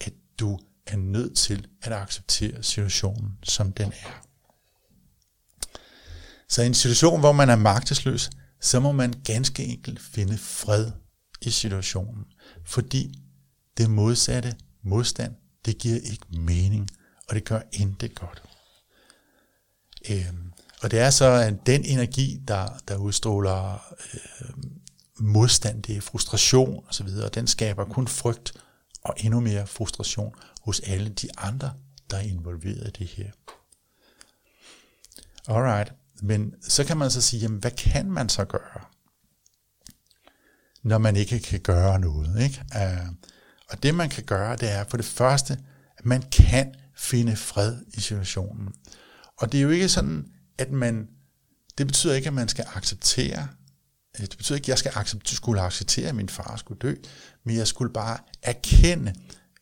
at 0.00 0.12
du 0.38 0.58
er 0.86 0.96
nødt 0.96 1.36
til 1.36 1.66
at 1.82 1.92
acceptere 1.92 2.62
situationen, 2.62 3.38
som 3.42 3.72
den 3.72 3.92
er. 3.92 4.22
Så 6.48 6.62
i 6.62 6.66
en 6.66 6.74
situation, 6.74 7.20
hvor 7.20 7.32
man 7.32 7.50
er 7.50 7.56
magtesløs, 7.56 8.30
så 8.60 8.80
må 8.80 8.92
man 8.92 9.14
ganske 9.24 9.64
enkelt 9.64 10.00
finde 10.00 10.38
fred 10.38 10.90
i 11.42 11.50
situationen. 11.50 12.24
Fordi 12.64 13.14
det 13.76 13.90
modsatte 13.90 14.56
modstand, 14.82 15.34
det 15.64 15.78
giver 15.78 15.96
ikke 15.96 16.26
mening, 16.30 16.88
og 17.28 17.34
det 17.34 17.44
gør 17.44 17.60
intet 17.72 18.14
godt. 18.14 18.42
Øhm, 20.10 20.52
og 20.82 20.90
det 20.90 20.98
er 20.98 21.10
så 21.10 21.24
at 21.24 21.66
den 21.66 21.84
energi, 21.84 22.40
der, 22.48 22.68
der 22.88 22.96
udstråler 22.96 23.72
øh, 24.14 24.50
modstand, 25.18 25.82
det 25.82 25.96
er 25.96 26.00
frustration 26.00 26.84
osv., 26.88 27.08
og 27.24 27.34
den 27.34 27.46
skaber 27.46 27.84
kun 27.84 28.08
frygt 28.08 28.52
og 29.02 29.14
endnu 29.16 29.40
mere 29.40 29.66
frustration 29.66 30.34
hos 30.62 30.80
alle 30.80 31.08
de 31.08 31.28
andre, 31.38 31.72
der 32.10 32.16
er 32.16 32.20
involveret 32.20 32.86
i 32.86 32.90
det 32.98 33.06
her. 33.06 33.30
Alright, 35.48 35.92
men 36.22 36.54
så 36.62 36.84
kan 36.84 36.96
man 36.96 37.10
så 37.10 37.20
sige, 37.20 37.40
jamen, 37.40 37.58
hvad 37.58 37.70
kan 37.70 38.10
man 38.10 38.28
så 38.28 38.44
gøre, 38.44 38.84
når 40.82 40.98
man 40.98 41.16
ikke 41.16 41.40
kan 41.40 41.60
gøre 41.60 42.00
noget? 42.00 42.42
Ikke? 42.42 42.64
Øh, 42.76 43.06
og 43.68 43.82
det 43.82 43.94
man 43.94 44.10
kan 44.10 44.24
gøre, 44.24 44.56
det 44.56 44.70
er 44.72 44.84
for 44.88 44.96
det 44.96 45.06
første, 45.06 45.58
at 45.98 46.06
man 46.06 46.22
kan 46.22 46.74
finde 46.96 47.36
fred 47.36 47.76
i 47.94 48.00
situationen. 48.00 48.74
Og 49.36 49.52
det 49.52 49.58
er 49.58 49.62
jo 49.62 49.70
ikke 49.70 49.88
sådan, 49.88 50.26
at 50.58 50.70
man, 50.70 51.08
det 51.78 51.86
betyder 51.86 52.14
ikke, 52.14 52.26
at 52.26 52.34
man 52.34 52.48
skal 52.48 52.64
acceptere, 52.74 53.48
øh, 54.20 54.26
det 54.26 54.36
betyder 54.36 54.56
ikke, 54.56 54.64
at 54.64 54.68
jeg 54.68 54.78
skal 54.78 54.92
acceptere, 54.94 55.36
skulle 55.36 55.60
acceptere, 55.60 56.08
at 56.08 56.14
min 56.14 56.28
far 56.28 56.56
skulle 56.56 56.78
dø, 56.78 56.94
men 57.44 57.56
jeg 57.56 57.66
skulle 57.66 57.92
bare 57.92 58.18
erkende, 58.42 59.14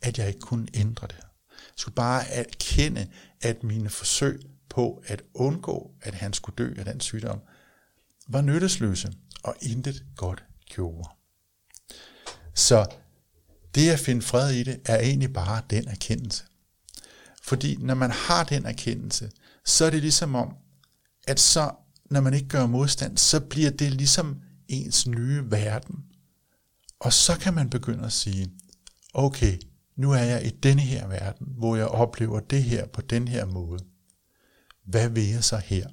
at 0.03 0.19
jeg 0.19 0.29
ikke 0.29 0.41
kunne 0.41 0.69
ændre 0.75 1.07
det. 1.07 1.17
Jeg 1.51 1.77
skulle 1.77 1.95
bare 1.95 2.29
erkende, 2.29 3.07
at 3.41 3.63
mine 3.63 3.89
forsøg 3.89 4.41
på 4.79 5.03
at 5.07 5.23
undgå, 5.35 5.91
at 6.03 6.15
han 6.15 6.33
skulle 6.33 6.57
dø 6.57 6.75
af 6.79 6.85
den 6.85 7.01
sygdom, 7.01 7.41
var 8.29 8.41
nyttesløse 8.41 9.13
og 9.43 9.55
intet 9.61 10.05
godt 10.17 10.45
gjorde. 10.67 11.09
Så 12.55 12.87
det 13.75 13.91
at 13.91 13.99
finde 13.99 14.23
fred 14.23 14.51
i 14.51 14.63
det, 14.63 14.81
er 14.85 14.99
egentlig 14.99 15.33
bare 15.33 15.63
den 15.71 15.89
erkendelse. 15.89 16.45
Fordi 17.43 17.77
når 17.77 17.95
man 17.95 18.11
har 18.11 18.45
den 18.45 18.67
erkendelse, 18.67 19.31
så 19.65 19.85
er 19.85 19.91
det 19.91 20.01
ligesom 20.01 20.35
om, 20.35 20.55
at 21.27 21.41
så, 21.41 21.71
når 22.11 22.21
man 22.21 22.35
ikke 22.35 22.49
gør 22.49 22.67
modstand, 22.67 23.17
så 23.19 23.41
bliver 23.41 23.71
det 23.71 23.93
ligesom 23.93 24.43
ens 24.69 25.07
nye 25.07 25.51
verden. 25.51 26.05
Og 27.01 27.13
så 27.13 27.39
kan 27.39 27.55
man 27.55 27.71
begynde 27.71 28.05
at 28.05 28.13
sige, 28.13 28.53
okay, 29.15 29.59
nu 29.97 30.13
er 30.13 30.23
jeg 30.23 30.47
i 30.47 30.51
denne 30.51 30.83
her 30.83 31.07
verden, 31.07 31.47
hvor 31.57 31.77
jeg 31.77 31.87
oplever 31.87 32.41
det 32.41 32.63
her 32.63 32.87
på 32.87 33.01
den 33.01 33.29
her 33.29 33.45
måde. 33.45 33.98
Hvad 34.89 35.09
vil 35.09 35.29
jeg 35.29 35.45
så 35.45 35.57
her? 35.57 35.87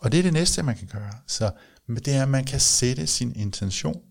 Og 0.00 0.12
det 0.12 0.18
er 0.18 0.22
det 0.22 0.32
næste, 0.32 0.62
man 0.62 0.76
kan 0.76 0.86
gøre. 0.86 1.12
Så 1.26 1.50
det 1.88 2.08
er, 2.08 2.22
at 2.22 2.28
man 2.28 2.44
kan 2.44 2.60
sætte 2.60 3.06
sin 3.06 3.32
intention. 3.36 4.02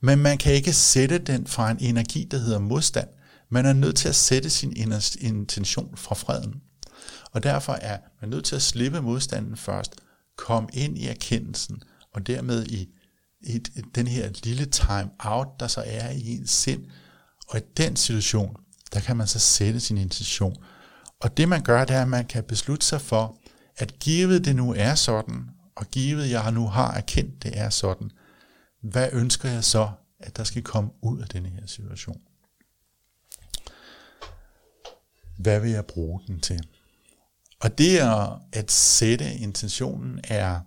Men 0.00 0.18
man 0.18 0.38
kan 0.38 0.52
ikke 0.52 0.72
sætte 0.72 1.18
den 1.18 1.46
fra 1.46 1.70
en 1.70 1.78
energi, 1.80 2.24
der 2.30 2.38
hedder 2.38 2.58
modstand. 2.58 3.08
Man 3.50 3.66
er 3.66 3.72
nødt 3.72 3.96
til 3.96 4.08
at 4.08 4.14
sætte 4.14 4.50
sin 4.50 4.76
intention 5.20 5.96
fra 5.96 6.14
freden. 6.14 6.54
Og 7.32 7.42
derfor 7.42 7.72
er 7.72 7.98
man 8.20 8.30
nødt 8.30 8.44
til 8.44 8.56
at 8.56 8.62
slippe 8.62 9.02
modstanden 9.02 9.56
først, 9.56 9.94
komme 10.36 10.68
ind 10.72 10.98
i 10.98 11.06
erkendelsen, 11.06 11.82
og 12.14 12.26
dermed 12.26 12.66
i, 12.66 12.88
et, 13.40 13.70
den 13.94 14.08
her 14.08 14.30
lille 14.44 14.66
time 14.66 15.10
out, 15.18 15.46
der 15.60 15.66
så 15.66 15.82
er 15.86 16.10
i 16.10 16.36
ens 16.36 16.50
sind. 16.50 16.84
Og 17.48 17.58
i 17.58 17.62
den 17.76 17.96
situation, 17.96 18.56
der 18.94 19.00
kan 19.00 19.16
man 19.16 19.26
så 19.26 19.38
sætte 19.38 19.80
sin 19.80 19.98
intention. 19.98 20.56
Og 21.22 21.36
det 21.36 21.48
man 21.48 21.62
gør, 21.62 21.84
det 21.84 21.96
er, 21.96 22.02
at 22.02 22.08
man 22.08 22.26
kan 22.26 22.44
beslutte 22.44 22.86
sig 22.86 23.00
for, 23.00 23.38
at 23.76 23.98
givet 23.98 24.44
det 24.44 24.56
nu 24.56 24.74
er 24.76 24.94
sådan, 24.94 25.50
og 25.74 25.86
givet 25.86 26.30
jeg 26.30 26.52
nu 26.52 26.68
har 26.68 26.92
erkendt, 26.92 27.42
det 27.42 27.58
er 27.58 27.70
sådan, 27.70 28.10
hvad 28.80 29.08
ønsker 29.12 29.50
jeg 29.50 29.64
så, 29.64 29.90
at 30.20 30.36
der 30.36 30.44
skal 30.44 30.62
komme 30.62 30.90
ud 31.02 31.20
af 31.20 31.28
denne 31.28 31.48
her 31.48 31.66
situation? 31.66 32.20
Hvad 35.38 35.60
vil 35.60 35.70
jeg 35.70 35.86
bruge 35.86 36.20
den 36.26 36.40
til? 36.40 36.68
Og 37.60 37.78
det 37.78 37.98
at 38.52 38.70
sætte 38.70 39.34
intentionen 39.34 40.20
er, 40.24 40.60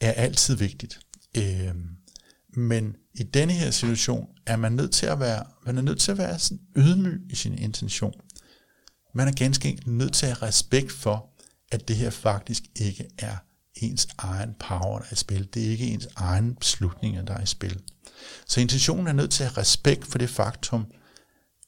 er 0.00 0.12
altid 0.12 0.56
vigtigt. 0.56 1.00
Øh, 1.36 1.74
men 2.48 2.96
i 3.14 3.22
denne 3.22 3.52
her 3.52 3.70
situation 3.70 4.28
er 4.46 4.56
man 4.56 4.72
nødt 4.72 4.92
til 4.92 5.06
at 5.06 5.20
være, 5.20 5.44
man 5.66 5.78
er 5.78 5.82
nødt 5.82 6.00
til 6.00 6.12
at 6.12 6.18
være 6.18 6.38
sådan 6.38 6.60
ydmyg 6.76 7.20
i 7.30 7.34
sin 7.34 7.58
intention. 7.58 8.20
Man 9.14 9.28
er 9.28 9.32
ganske 9.32 9.68
enkelt 9.68 9.86
nødt 9.86 10.14
til 10.14 10.26
at 10.26 10.38
have 10.38 10.48
respekt 10.48 10.92
for, 10.92 11.30
at 11.72 11.88
det 11.88 11.96
her 11.96 12.10
faktisk 12.10 12.62
ikke 12.76 13.10
er 13.18 13.36
ens 13.74 14.08
egen 14.18 14.54
power, 14.54 14.98
der 14.98 15.06
er 15.06 15.12
i 15.12 15.16
spil. 15.16 15.48
Det 15.54 15.66
er 15.66 15.70
ikke 15.70 15.86
ens 15.86 16.08
egen 16.16 16.54
beslutninger, 16.54 17.22
der 17.22 17.34
er 17.34 17.42
i 17.42 17.46
spil. 17.46 17.82
Så 18.46 18.60
intentionen 18.60 19.06
er 19.06 19.12
nødt 19.12 19.30
til 19.30 19.44
at 19.44 19.50
have 19.50 19.60
respekt 19.60 20.06
for 20.06 20.18
det 20.18 20.30
faktum, 20.30 20.86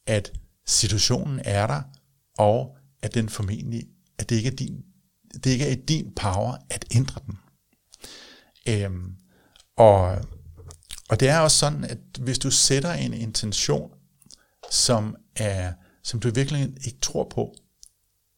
at 0.06 0.32
situationen 0.66 1.40
er 1.44 1.66
der, 1.66 1.82
og 2.38 2.76
at 3.02 3.14
den 3.14 3.28
formentlig, 3.28 3.86
at 4.18 4.28
det 4.28 4.36
ikke 4.36 4.50
er 4.50 4.56
din, 4.56 4.84
det 5.44 5.50
ikke 5.50 5.66
er 5.66 5.72
i 5.72 5.74
din 5.74 6.12
power 6.16 6.56
at 6.70 6.84
ændre 6.94 7.20
den. 7.26 7.38
Øhm, 8.68 9.16
og, 9.76 10.24
og 11.08 11.20
det 11.20 11.28
er 11.28 11.38
også 11.38 11.58
sådan, 11.58 11.84
at 11.84 11.98
hvis 12.20 12.38
du 12.38 12.50
sætter 12.50 12.92
en 12.92 13.14
intention, 13.14 13.90
som 14.70 15.16
er 15.36 15.72
som 16.06 16.20
du 16.20 16.30
virkelig 16.30 16.62
ikke 16.84 16.98
tror 17.02 17.28
på, 17.34 17.54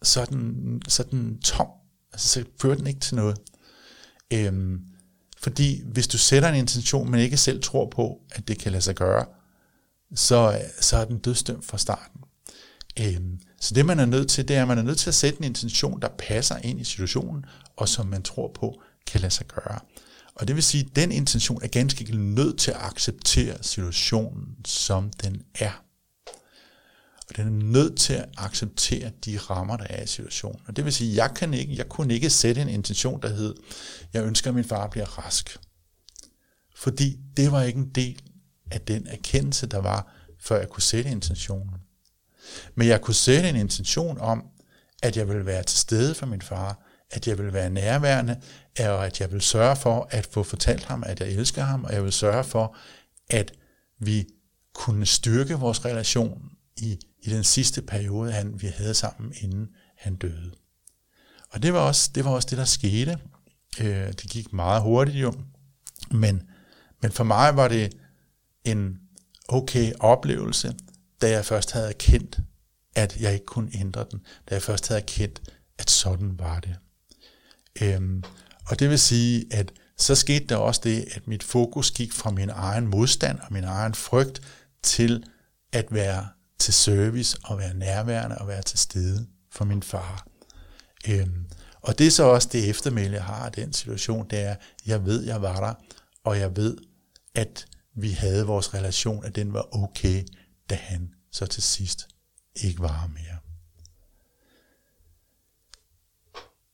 så 0.02 0.20
er 0.20 0.24
den, 0.24 0.82
så 0.88 1.02
er 1.02 1.06
den 1.06 1.40
tom. 1.40 1.66
Altså, 2.12 2.28
så 2.28 2.44
fører 2.60 2.76
den 2.76 2.86
ikke 2.86 3.00
til 3.00 3.16
noget. 3.16 3.38
Øhm, 4.32 4.80
fordi 5.38 5.82
hvis 5.84 6.08
du 6.08 6.18
sætter 6.18 6.48
en 6.48 6.54
intention, 6.54 7.10
men 7.10 7.20
ikke 7.20 7.36
selv 7.36 7.62
tror 7.62 7.90
på, 7.90 8.20
at 8.30 8.48
det 8.48 8.58
kan 8.58 8.72
lade 8.72 8.82
sig 8.82 8.94
gøre, 8.94 9.26
så, 10.14 10.60
så 10.80 10.96
er 10.96 11.04
den 11.04 11.18
dødstømt 11.18 11.64
fra 11.64 11.78
starten. 11.78 12.20
Øhm, 13.00 13.40
så 13.60 13.74
det 13.74 13.86
man 13.86 13.98
er 13.98 14.06
nødt 14.06 14.30
til, 14.30 14.48
det 14.48 14.56
er, 14.56 14.62
at 14.62 14.68
man 14.68 14.78
er 14.78 14.82
nødt 14.82 14.98
til 14.98 15.10
at 15.10 15.14
sætte 15.14 15.38
en 15.38 15.44
intention, 15.44 16.02
der 16.02 16.08
passer 16.18 16.56
ind 16.56 16.80
i 16.80 16.84
situationen, 16.84 17.44
og 17.76 17.88
som 17.88 18.06
man 18.06 18.22
tror 18.22 18.52
på, 18.54 18.80
kan 19.06 19.20
lade 19.20 19.32
sig 19.32 19.46
gøre. 19.46 19.78
Og 20.34 20.48
det 20.48 20.56
vil 20.56 20.64
sige, 20.64 20.84
at 20.90 20.96
den 20.96 21.12
intention 21.12 21.62
er 21.62 21.68
ganske 21.68 22.16
nødt 22.16 22.58
til 22.58 22.70
at 22.70 22.76
acceptere 22.80 23.62
situationen, 23.62 24.56
som 24.64 25.10
den 25.10 25.42
er. 25.54 25.87
Og 27.28 27.36
den 27.36 27.46
er 27.46 27.64
nødt 27.64 27.98
til 27.98 28.14
at 28.14 28.28
acceptere 28.36 29.10
de 29.24 29.38
rammer, 29.38 29.76
der 29.76 29.86
er 29.90 30.02
i 30.02 30.06
situationen. 30.06 30.60
Og 30.66 30.76
det 30.76 30.84
vil 30.84 30.92
sige, 30.92 31.24
jeg 31.24 31.34
kan 31.34 31.54
ikke, 31.54 31.76
jeg 31.76 31.88
kunne 31.88 32.14
ikke 32.14 32.30
sætte 32.30 32.62
en 32.62 32.68
intention, 32.68 33.22
der 33.22 33.28
hed, 33.28 33.54
jeg 34.12 34.24
ønsker, 34.24 34.50
at 34.50 34.54
min 34.54 34.64
far 34.64 34.88
bliver 34.88 35.18
rask. 35.18 35.58
Fordi 36.76 37.16
det 37.36 37.52
var 37.52 37.62
ikke 37.62 37.78
en 37.78 37.90
del 37.90 38.22
af 38.70 38.80
den 38.80 39.06
erkendelse, 39.06 39.66
der 39.66 39.78
var, 39.78 40.12
før 40.40 40.58
jeg 40.58 40.68
kunne 40.68 40.82
sætte 40.82 41.10
intentionen. 41.10 41.74
Men 42.74 42.88
jeg 42.88 43.00
kunne 43.00 43.14
sætte 43.14 43.48
en 43.48 43.56
intention 43.56 44.18
om, 44.18 44.44
at 45.02 45.16
jeg 45.16 45.28
vil 45.28 45.46
være 45.46 45.62
til 45.62 45.78
stede 45.78 46.14
for 46.14 46.26
min 46.26 46.42
far, 46.42 46.84
at 47.10 47.28
jeg 47.28 47.38
vil 47.38 47.52
være 47.52 47.70
nærværende, 47.70 48.40
og 48.78 49.06
at 49.06 49.20
jeg 49.20 49.32
vil 49.32 49.40
sørge 49.40 49.76
for 49.76 50.08
at 50.10 50.26
få 50.26 50.42
fortalt 50.42 50.84
ham, 50.84 51.02
at 51.06 51.20
jeg 51.20 51.28
elsker 51.28 51.62
ham, 51.62 51.84
og 51.84 51.92
jeg 51.92 52.04
vil 52.04 52.12
sørge 52.12 52.44
for, 52.44 52.76
at 53.30 53.52
vi 54.00 54.26
kunne 54.74 55.06
styrke 55.06 55.54
vores 55.54 55.84
relation 55.84 56.42
i 56.76 56.98
i 57.22 57.30
den 57.30 57.44
sidste 57.44 57.82
periode, 57.82 58.32
han, 58.32 58.62
vi 58.62 58.66
havde 58.66 58.94
sammen, 58.94 59.32
inden 59.40 59.68
han 59.96 60.16
døde. 60.16 60.52
Og 61.50 61.62
det 61.62 61.72
var 61.72 61.80
også 61.80 62.10
det, 62.14 62.24
var 62.24 62.30
også 62.30 62.48
det 62.50 62.58
der 62.58 62.64
skete. 62.64 63.18
Øh, 63.80 64.06
det 64.06 64.30
gik 64.30 64.52
meget 64.52 64.82
hurtigt 64.82 65.16
jo, 65.16 65.34
men, 66.10 66.42
men 67.02 67.12
for 67.12 67.24
mig 67.24 67.56
var 67.56 67.68
det 67.68 67.96
en 68.64 68.98
okay 69.48 69.92
oplevelse, 70.00 70.74
da 71.20 71.30
jeg 71.30 71.44
først 71.44 71.72
havde 71.72 71.88
erkendt, 71.88 72.40
at 72.94 73.20
jeg 73.20 73.32
ikke 73.32 73.46
kunne 73.46 73.70
ændre 73.74 74.06
den, 74.10 74.20
da 74.48 74.54
jeg 74.54 74.62
først 74.62 74.88
havde 74.88 75.00
erkendt, 75.00 75.40
at 75.78 75.90
sådan 75.90 76.38
var 76.38 76.60
det. 76.60 76.76
Øhm, 77.82 78.22
og 78.66 78.78
det 78.78 78.90
vil 78.90 78.98
sige, 78.98 79.46
at 79.50 79.72
så 79.96 80.14
skete 80.14 80.46
der 80.46 80.56
også 80.56 80.80
det, 80.84 81.08
at 81.14 81.26
mit 81.26 81.42
fokus 81.42 81.90
gik 81.90 82.12
fra 82.12 82.30
min 82.30 82.50
egen 82.50 82.86
modstand 82.86 83.38
og 83.38 83.52
min 83.52 83.64
egen 83.64 83.94
frygt 83.94 84.40
til 84.82 85.24
at 85.72 85.86
være 85.90 86.28
til 86.58 86.74
service 86.74 87.38
og 87.44 87.58
være 87.58 87.74
nærværende 87.74 88.38
og 88.38 88.48
være 88.48 88.62
til 88.62 88.78
stede 88.78 89.26
for 89.50 89.64
min 89.64 89.82
far. 89.82 90.26
Øhm, 91.08 91.46
og 91.80 91.98
det 91.98 92.06
er 92.06 92.10
så 92.10 92.22
også 92.22 92.48
det 92.52 92.70
eftermæle, 92.70 93.14
jeg 93.14 93.24
har 93.24 93.46
af 93.46 93.52
den 93.52 93.72
situation, 93.72 94.30
det 94.30 94.38
er, 94.38 94.56
jeg 94.86 95.04
ved, 95.04 95.24
jeg 95.24 95.42
var 95.42 95.60
der, 95.60 95.74
og 96.24 96.38
jeg 96.38 96.56
ved, 96.56 96.76
at 97.34 97.66
vi 97.94 98.10
havde 98.10 98.46
vores 98.46 98.74
relation, 98.74 99.24
at 99.24 99.36
den 99.36 99.52
var 99.52 99.76
okay, 99.76 100.24
da 100.70 100.74
han 100.74 101.14
så 101.32 101.46
til 101.46 101.62
sidst 101.62 102.08
ikke 102.54 102.80
var 102.80 103.10
mere. 103.14 103.38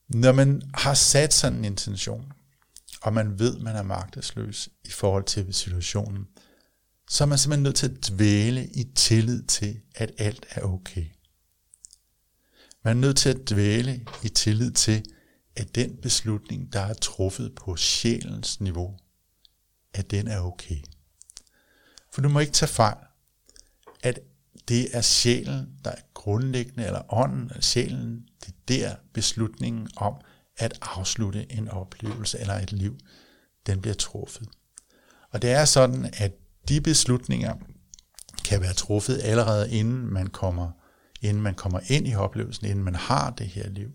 Når 0.08 0.32
man 0.32 0.62
har 0.74 0.94
sat 0.94 1.34
sådan 1.34 1.58
en 1.58 1.64
intention, 1.64 2.32
og 3.02 3.12
man 3.12 3.38
ved, 3.38 3.58
man 3.58 3.76
er 3.76 3.82
magtesløs 3.82 4.68
i 4.84 4.90
forhold 4.90 5.24
til 5.24 5.54
situationen, 5.54 6.26
så 7.10 7.24
er 7.24 7.28
man 7.28 7.38
simpelthen 7.38 7.62
nødt 7.62 7.76
til 7.76 7.88
at 7.88 8.10
dvæle 8.10 8.66
i 8.66 8.84
tillid 8.94 9.42
til, 9.42 9.80
at 9.94 10.12
alt 10.18 10.46
er 10.50 10.62
okay. 10.62 11.06
Man 12.84 12.96
er 12.96 13.00
nødt 13.00 13.16
til 13.16 13.28
at 13.28 13.50
dvæle 13.50 14.06
i 14.22 14.28
tillid 14.28 14.70
til, 14.70 15.04
at 15.56 15.74
den 15.74 15.96
beslutning, 15.96 16.72
der 16.72 16.80
er 16.80 16.94
truffet 16.94 17.54
på 17.54 17.76
sjælens 17.76 18.60
niveau, 18.60 18.96
at 19.94 20.10
den 20.10 20.28
er 20.28 20.40
okay. 20.40 20.82
For 22.12 22.20
du 22.20 22.28
må 22.28 22.40
ikke 22.40 22.52
tage 22.52 22.68
fejl, 22.68 22.96
at 24.02 24.20
det 24.68 24.96
er 24.96 25.00
sjælen, 25.00 25.78
der 25.84 25.90
er 25.90 26.00
grundlæggende, 26.14 26.86
eller 26.86 27.14
ånden 27.14 27.50
af 27.50 27.64
sjælen, 27.64 28.28
det 28.68 28.84
er 28.84 28.88
der 28.88 28.96
beslutningen 29.12 29.88
om 29.96 30.14
at 30.56 30.78
afslutte 30.82 31.52
en 31.52 31.68
oplevelse 31.68 32.38
eller 32.38 32.54
et 32.54 32.72
liv, 32.72 32.98
den 33.66 33.80
bliver 33.80 33.94
truffet. 33.94 34.48
Og 35.30 35.42
det 35.42 35.50
er 35.50 35.64
sådan, 35.64 36.14
at 36.16 36.32
de 36.68 36.80
beslutninger 36.80 37.54
kan 38.44 38.60
være 38.60 38.72
truffet 38.72 39.20
allerede 39.22 39.70
inden 39.70 40.12
man 40.12 40.26
kommer, 40.26 40.70
inden 41.22 41.42
man 41.42 41.54
kommer 41.54 41.80
ind 41.86 42.08
i 42.08 42.14
oplevelsen, 42.14 42.66
inden 42.66 42.84
man 42.84 42.94
har 42.94 43.30
det 43.30 43.46
her 43.46 43.68
liv. 43.68 43.88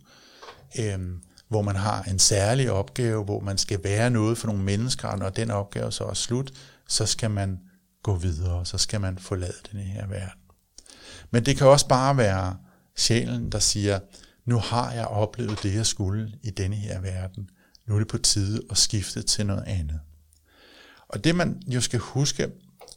Øhm, 0.80 1.22
hvor 1.48 1.62
man 1.62 1.76
har 1.76 2.04
en 2.04 2.20
særlig 2.20 2.72
opgave, 2.72 3.24
hvor 3.24 3.40
man 3.40 3.58
skal 3.58 3.84
være 3.84 4.10
noget 4.10 4.38
for 4.38 4.48
nogle 4.48 4.64
mennesker, 4.64 5.08
og 5.08 5.20
når 5.20 5.30
den 5.30 5.52
opgave 5.52 5.92
så 5.92 6.04
er 6.04 6.14
slut, 6.14 6.52
så 6.88 7.06
skal 7.06 7.32
man 7.32 7.60
gå 8.04 8.16
videre, 8.16 8.66
så 8.66 8.78
skal 8.78 9.02
man 9.02 9.18
forlade 9.18 9.58
den 9.72 9.80
her 9.80 10.08
verden. 10.08 10.42
Men 11.32 11.46
det 11.46 11.58
kan 11.58 11.68
også 11.68 11.88
bare 11.88 12.18
være 12.18 12.58
sjælen, 12.98 13.52
der 13.52 13.60
siger, 13.60 14.00
nu 14.46 14.58
har 14.58 14.92
jeg 14.92 15.06
oplevet 15.08 15.64
det, 15.64 15.76
jeg 15.76 15.86
skulle 15.86 16.34
i 16.44 16.50
denne 16.50 16.76
her 16.76 17.02
verden. 17.02 17.50
Nu 17.88 17.96
er 17.96 18.00
det 18.00 18.08
på 18.08 18.18
tide 18.18 18.62
at 18.70 18.78
skifte 18.78 19.22
til 19.22 19.46
noget 19.46 19.64
andet. 19.68 20.00
Og 21.10 21.24
det 21.24 21.36
man 21.36 21.62
jo 21.68 21.82
skal 21.82 22.00
huske, 22.00 22.52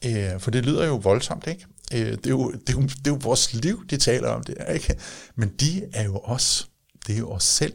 øh, 0.07 0.41
for 0.41 0.51
det 0.51 0.65
lyder 0.65 0.87
jo 0.87 0.97
voldsomt, 0.97 1.47
ikke? 1.47 1.67
Øh, 1.95 2.11
det, 2.11 2.27
er 2.27 2.31
jo, 2.31 2.53
det, 2.53 2.69
er 2.69 2.73
jo, 2.73 2.83
det 2.83 3.07
er 3.07 3.11
jo 3.11 3.19
vores 3.23 3.55
liv, 3.55 3.87
de 3.87 3.97
taler 3.97 4.29
om 4.29 4.45
det, 4.45 4.57
ikke? 4.75 4.97
Men 5.35 5.49
de 5.49 5.85
er 5.93 6.05
jo 6.05 6.21
os. 6.25 6.69
Det 7.07 7.15
er 7.15 7.19
jo 7.19 7.31
os 7.31 7.45
selv. 7.45 7.73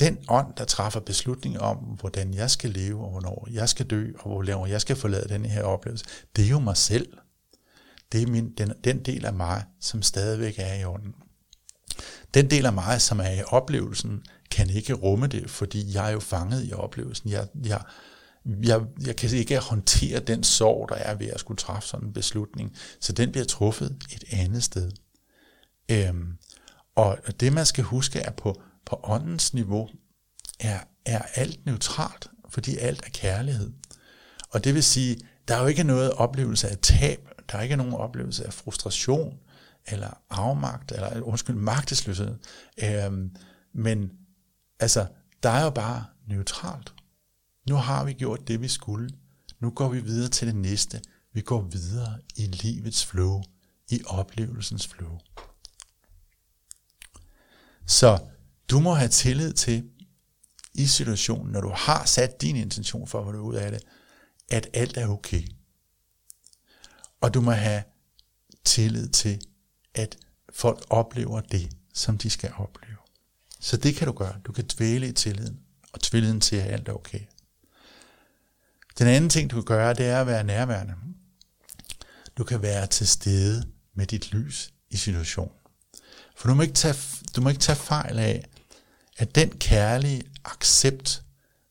Den 0.00 0.18
ånd, 0.28 0.54
der 0.56 0.64
træffer 0.64 1.00
beslutninger 1.00 1.60
om, 1.60 1.76
hvordan 1.76 2.34
jeg 2.34 2.50
skal 2.50 2.70
leve, 2.70 3.04
og 3.04 3.10
hvornår 3.10 3.48
jeg 3.50 3.68
skal 3.68 3.86
dø, 3.86 4.12
og 4.18 4.42
hvor 4.42 4.66
jeg 4.66 4.80
skal 4.80 4.96
forlade 4.96 5.28
den 5.28 5.44
her 5.44 5.62
oplevelse, 5.62 6.04
det 6.36 6.44
er 6.44 6.48
jo 6.48 6.58
mig 6.58 6.76
selv. 6.76 7.12
Det 8.12 8.22
er 8.22 8.26
min, 8.26 8.52
den, 8.58 8.72
den 8.84 8.98
del 8.98 9.26
af 9.26 9.34
mig, 9.34 9.64
som 9.80 10.02
stadigvæk 10.02 10.54
er 10.58 10.74
i 10.74 10.84
ånden. 10.84 11.14
Den 12.34 12.50
del 12.50 12.66
af 12.66 12.72
mig, 12.72 13.00
som 13.00 13.20
er 13.20 13.30
i 13.30 13.42
oplevelsen, 13.46 14.22
kan 14.50 14.70
ikke 14.70 14.92
rumme 14.92 15.26
det, 15.26 15.50
fordi 15.50 15.94
jeg 15.94 16.08
er 16.08 16.12
jo 16.12 16.20
fanget 16.20 16.68
i 16.68 16.72
oplevelsen. 16.72 17.30
Jeg, 17.30 17.46
jeg, 17.66 17.80
jeg, 18.62 18.80
jeg 19.06 19.16
kan 19.16 19.30
ikke 19.30 19.58
håndtere 19.58 20.20
den 20.20 20.44
sorg, 20.44 20.88
der 20.88 20.94
er 20.94 21.14
ved 21.14 21.26
at 21.26 21.40
skulle 21.40 21.58
træffe 21.58 21.88
sådan 21.88 22.06
en 22.06 22.12
beslutning. 22.12 22.76
Så 23.00 23.12
den 23.12 23.32
bliver 23.32 23.44
truffet 23.44 23.96
et 24.12 24.24
andet 24.30 24.64
sted. 24.64 24.92
Øhm, 25.90 26.38
og 26.94 27.18
det 27.40 27.52
man 27.52 27.66
skal 27.66 27.84
huske 27.84 28.18
er 28.18 28.30
på, 28.30 28.62
på 28.86 29.00
åndens 29.02 29.54
niveau, 29.54 29.88
er, 30.60 30.80
er 31.04 31.22
alt 31.34 31.66
neutralt, 31.66 32.26
fordi 32.48 32.76
alt 32.76 33.06
er 33.06 33.10
kærlighed. 33.10 33.72
Og 34.50 34.64
det 34.64 34.74
vil 34.74 34.84
sige, 34.84 35.18
der 35.48 35.54
er 35.56 35.60
jo 35.60 35.66
ikke 35.66 35.84
noget 35.84 36.10
oplevelse 36.10 36.68
af 36.68 36.78
tab, 36.78 37.28
der 37.52 37.58
er 37.58 37.62
ikke 37.62 37.76
nogen 37.76 37.94
oplevelse 37.94 38.46
af 38.46 38.52
frustration, 38.52 39.38
eller 39.86 40.18
afmagt, 40.30 40.92
eller 40.92 41.20
undskyld, 41.20 41.56
magtesløshed. 41.56 42.34
Øhm, 42.82 43.36
men 43.74 44.10
altså, 44.80 45.06
der 45.42 45.50
er 45.50 45.64
jo 45.64 45.70
bare 45.70 46.04
neutralt. 46.28 46.95
Nu 47.68 47.74
har 47.74 48.04
vi 48.04 48.12
gjort 48.12 48.48
det, 48.48 48.60
vi 48.60 48.68
skulle. 48.68 49.10
Nu 49.60 49.70
går 49.70 49.88
vi 49.88 50.00
videre 50.00 50.28
til 50.28 50.46
det 50.46 50.56
næste. 50.56 51.02
Vi 51.32 51.40
går 51.40 51.62
videre 51.62 52.18
i 52.36 52.46
livets 52.46 53.06
flow, 53.06 53.42
i 53.90 54.02
oplevelsens 54.06 54.86
flow. 54.86 55.18
Så 57.86 58.18
du 58.70 58.80
må 58.80 58.94
have 58.94 59.08
tillid 59.08 59.52
til 59.52 59.90
i 60.74 60.86
situationen, 60.86 61.52
når 61.52 61.60
du 61.60 61.72
har 61.74 62.04
sat 62.04 62.40
din 62.40 62.56
intention 62.56 63.08
for 63.08 63.28
at 63.28 63.34
er 63.34 63.38
ud 63.38 63.54
af 63.54 63.70
det, 63.70 63.80
at 64.48 64.68
alt 64.74 64.96
er 64.96 65.08
okay. 65.08 65.42
Og 67.20 67.34
du 67.34 67.40
må 67.40 67.50
have 67.50 67.82
tillid 68.64 69.08
til, 69.08 69.40
at 69.94 70.16
folk 70.52 70.86
oplever 70.90 71.40
det, 71.40 71.76
som 71.94 72.18
de 72.18 72.30
skal 72.30 72.52
opleve. 72.56 72.96
Så 73.60 73.76
det 73.76 73.94
kan 73.94 74.06
du 74.06 74.12
gøre. 74.12 74.40
Du 74.44 74.52
kan 74.52 74.64
dvæle 74.76 75.08
i 75.08 75.12
tilliden, 75.12 75.60
og 75.92 76.00
tilliden 76.00 76.40
til, 76.40 76.56
at 76.56 76.72
alt 76.72 76.88
er 76.88 76.92
okay. 76.92 77.20
Den 78.98 79.06
anden 79.06 79.30
ting, 79.30 79.50
du 79.50 79.56
kan 79.56 79.64
gøre, 79.64 79.94
det 79.94 80.06
er 80.06 80.20
at 80.20 80.26
være 80.26 80.44
nærværende. 80.44 80.94
Du 82.38 82.44
kan 82.44 82.62
være 82.62 82.86
til 82.86 83.08
stede 83.08 83.66
med 83.94 84.06
dit 84.06 84.32
lys 84.32 84.72
i 84.90 84.96
situationen. 84.96 85.54
For 86.36 86.48
du 86.48 86.54
må 86.54 86.62
ikke 86.62 86.74
tage, 86.74 86.94
du 87.36 87.40
må 87.40 87.48
ikke 87.48 87.60
tage 87.60 87.76
fejl 87.76 88.18
af, 88.18 88.44
at 89.16 89.34
den 89.34 89.50
kærlige 89.50 90.22
accept, 90.44 91.22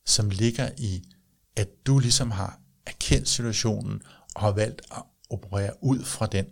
som 0.06 0.30
ligger 0.30 0.70
i, 0.78 1.04
at 1.56 1.68
du 1.86 2.00
ligesom 2.00 2.32
har 2.32 2.60
erkendt 2.86 3.30
situationen 3.30 4.02
og 4.36 4.42
har 4.42 4.52
valgt 4.52 4.82
at 4.92 5.04
operere 5.30 5.84
ud 5.84 6.04
fra 6.04 6.26
den, 6.26 6.46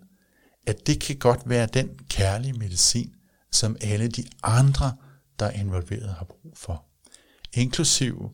at 0.68 0.88
det 0.88 1.02
kan 1.02 1.18
godt 1.18 1.42
være 1.46 1.66
den 1.66 2.00
kærlige 2.10 2.54
medicin, 2.54 3.16
som 3.52 3.78
alle 3.82 4.08
de 4.08 4.26
andre, 4.44 4.96
der 5.40 5.46
er 5.46 5.52
involveret, 5.52 6.14
har 6.14 6.26
brug 6.26 6.58
for. 6.58 6.86
Inklusiv 7.54 8.32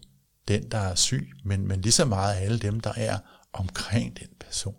den, 0.49 0.71
der 0.71 0.77
er 0.77 0.95
syg, 0.95 1.31
men, 1.43 1.67
men 1.67 1.81
lige 1.81 1.91
så 1.91 2.05
meget 2.05 2.35
alle 2.35 2.59
dem, 2.59 2.79
der 2.79 2.93
er 2.95 3.17
omkring 3.53 4.19
den 4.19 4.27
person. 4.39 4.75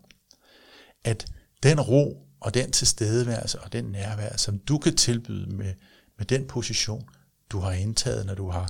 At 1.04 1.26
den 1.62 1.80
ro 1.80 2.26
og 2.40 2.54
den 2.54 2.70
tilstedeværelse 2.70 3.60
og 3.60 3.72
den 3.72 3.84
nærvær, 3.84 4.36
som 4.36 4.58
du 4.58 4.78
kan 4.78 4.96
tilbyde 4.96 5.56
med, 5.56 5.74
med 6.18 6.26
den 6.26 6.46
position, 6.46 7.08
du 7.50 7.58
har 7.58 7.72
indtaget, 7.72 8.26
når 8.26 8.34
du 8.34 8.50
har 8.50 8.68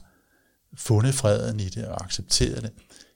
fundet 0.74 1.14
freden 1.14 1.60
i 1.60 1.68
det 1.68 1.86
og 1.86 2.04
accepteret 2.04 2.62
det, 2.62 2.72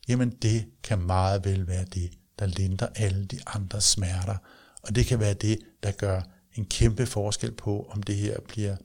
jamen 0.09 0.31
det 0.31 0.66
kan 0.83 0.99
meget 0.99 1.44
vel 1.44 1.66
være 1.66 1.85
det, 1.85 2.11
der 2.38 2.47
lindrer 2.47 2.88
alle 2.94 3.25
de 3.25 3.38
andre 3.47 3.81
smerter. 3.81 4.37
Og 4.83 4.94
det 4.94 5.07
kan 5.07 5.20
være 5.20 5.35
det, 5.35 5.59
der 5.83 5.90
gør 5.90 6.23
en 6.55 6.66
kæmpe 6.66 7.07
forskel 7.07 7.53
på, 7.53 7.90
om 7.90 8.03
det 8.03 8.16
her 8.16 8.37
bliver 8.49 8.77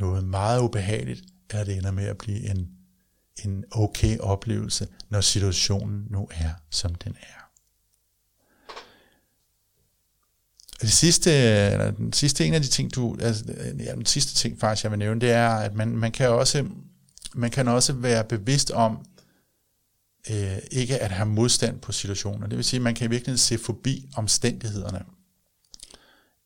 noget 0.00 0.24
meget 0.24 0.60
ubehageligt, 0.60 1.24
eller 1.50 1.64
det 1.64 1.76
ender 1.76 1.90
med 1.90 2.04
at 2.04 2.18
blive 2.18 2.50
en, 2.50 2.70
en 3.44 3.64
okay 3.70 4.18
oplevelse, 4.18 4.88
når 5.10 5.20
situationen 5.20 6.06
nu 6.10 6.28
er, 6.30 6.50
som 6.70 6.94
den 6.94 7.16
er. 7.20 7.44
det 10.84 10.92
sidste, 10.92 11.30
eller 11.72 11.90
den 11.90 12.12
sidste 12.12 12.46
en 12.46 12.54
af 12.54 12.62
de 12.62 12.68
ting, 12.68 12.94
du, 12.94 13.16
altså, 13.20 13.44
ja, 13.78 13.94
den 13.94 14.06
sidste 14.06 14.34
ting 14.34 14.60
faktisk, 14.60 14.84
jeg 14.84 14.90
vil 14.90 14.98
nævne, 14.98 15.20
det 15.20 15.30
er, 15.30 15.48
at 15.48 15.74
man, 15.74 15.88
man 15.88 16.12
kan 16.12 16.28
også, 16.28 16.66
man 17.34 17.50
kan 17.50 17.68
også 17.68 17.92
være 17.92 18.24
bevidst 18.24 18.70
om, 18.70 19.06
øh, 20.30 20.58
ikke 20.70 20.98
at 20.98 21.10
have 21.10 21.28
modstand 21.28 21.80
på 21.80 21.92
situationer. 21.92 22.46
Det 22.46 22.56
vil 22.56 22.64
sige, 22.64 22.78
at 22.78 22.82
man 22.82 22.94
kan 22.94 23.10
virkelig 23.10 23.40
se 23.40 23.58
forbi 23.58 24.08
omstændighederne. 24.16 25.04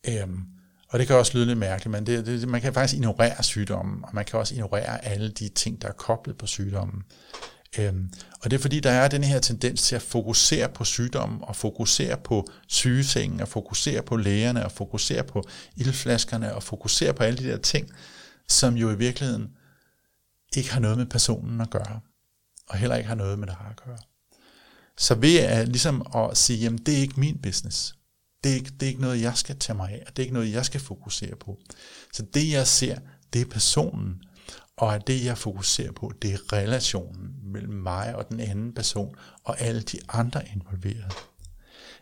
Øhm, 0.08 0.44
og 0.88 0.98
det 0.98 1.06
kan 1.06 1.16
også 1.16 1.32
lyde 1.34 1.46
lidt 1.46 1.58
mærkeligt, 1.58 1.90
men 1.90 2.06
det, 2.06 2.26
det, 2.26 2.48
man 2.48 2.60
kan 2.60 2.74
faktisk 2.74 2.94
ignorere 2.94 3.42
sygdommen, 3.42 4.04
og 4.04 4.10
man 4.12 4.24
kan 4.24 4.38
også 4.38 4.54
ignorere 4.54 5.04
alle 5.04 5.30
de 5.30 5.48
ting, 5.48 5.82
der 5.82 5.88
er 5.88 5.92
koblet 5.92 6.38
på 6.38 6.46
sygdommen. 6.46 7.02
Øhm, 7.78 8.12
og 8.42 8.50
det 8.50 8.56
er 8.56 8.60
fordi, 8.60 8.80
der 8.80 8.90
er 8.90 9.08
den 9.08 9.24
her 9.24 9.40
tendens 9.40 9.82
til 9.82 9.96
at 9.96 10.02
fokusere 10.02 10.68
på 10.68 10.84
sygdommen, 10.84 11.38
og 11.42 11.56
fokusere 11.56 12.16
på 12.16 12.46
sygesengen, 12.68 13.40
og 13.40 13.48
fokusere 13.48 14.02
på 14.02 14.16
lægerne, 14.16 14.64
og 14.64 14.72
fokusere 14.72 15.24
på 15.24 15.42
ildflaskerne, 15.76 16.54
og 16.54 16.62
fokusere 16.62 17.14
på 17.14 17.22
alle 17.22 17.38
de 17.38 17.48
der 17.48 17.58
ting, 17.58 17.90
som 18.48 18.74
jo 18.74 18.90
i 18.90 18.96
virkeligheden 18.96 19.48
ikke 20.56 20.72
har 20.72 20.80
noget 20.80 20.98
med 20.98 21.06
personen 21.06 21.60
at 21.60 21.70
gøre, 21.70 22.00
og 22.68 22.78
heller 22.78 22.96
ikke 22.96 23.08
har 23.08 23.14
noget 23.14 23.38
med 23.38 23.46
dig 23.46 23.56
at 23.70 23.84
gøre. 23.84 23.98
Så 24.96 25.14
ved 25.14 25.38
at, 25.38 25.68
ligesom 25.68 26.06
at 26.14 26.36
sige, 26.36 26.58
jamen 26.58 26.78
det 26.78 26.94
er 26.94 26.98
ikke 26.98 27.20
min 27.20 27.38
business, 27.42 27.94
det 28.44 28.50
er, 28.52 28.56
ikke, 28.56 28.70
det 28.70 28.82
er 28.82 28.86
ikke 28.86 29.00
noget, 29.00 29.22
jeg 29.22 29.36
skal 29.36 29.58
tage 29.58 29.76
mig 29.76 29.90
af, 29.90 30.02
og 30.06 30.16
det 30.16 30.22
er 30.22 30.24
ikke 30.24 30.34
noget, 30.34 30.52
jeg 30.52 30.64
skal 30.64 30.80
fokusere 30.80 31.36
på. 31.36 31.58
Så 32.12 32.22
det, 32.34 32.50
jeg 32.50 32.66
ser, 32.66 32.98
det 33.32 33.40
er 33.40 33.46
personen, 33.46 34.22
og 34.76 34.94
at 34.94 35.06
det, 35.06 35.24
jeg 35.24 35.38
fokuserer 35.38 35.92
på, 35.92 36.12
det 36.22 36.32
er 36.32 36.52
relationen 36.52 37.34
mellem 37.42 37.74
mig 37.74 38.16
og 38.16 38.28
den 38.28 38.40
anden 38.40 38.72
person, 38.72 39.14
og 39.44 39.60
alle 39.60 39.80
de 39.80 39.98
andre 40.08 40.42
involverede. 40.54 41.10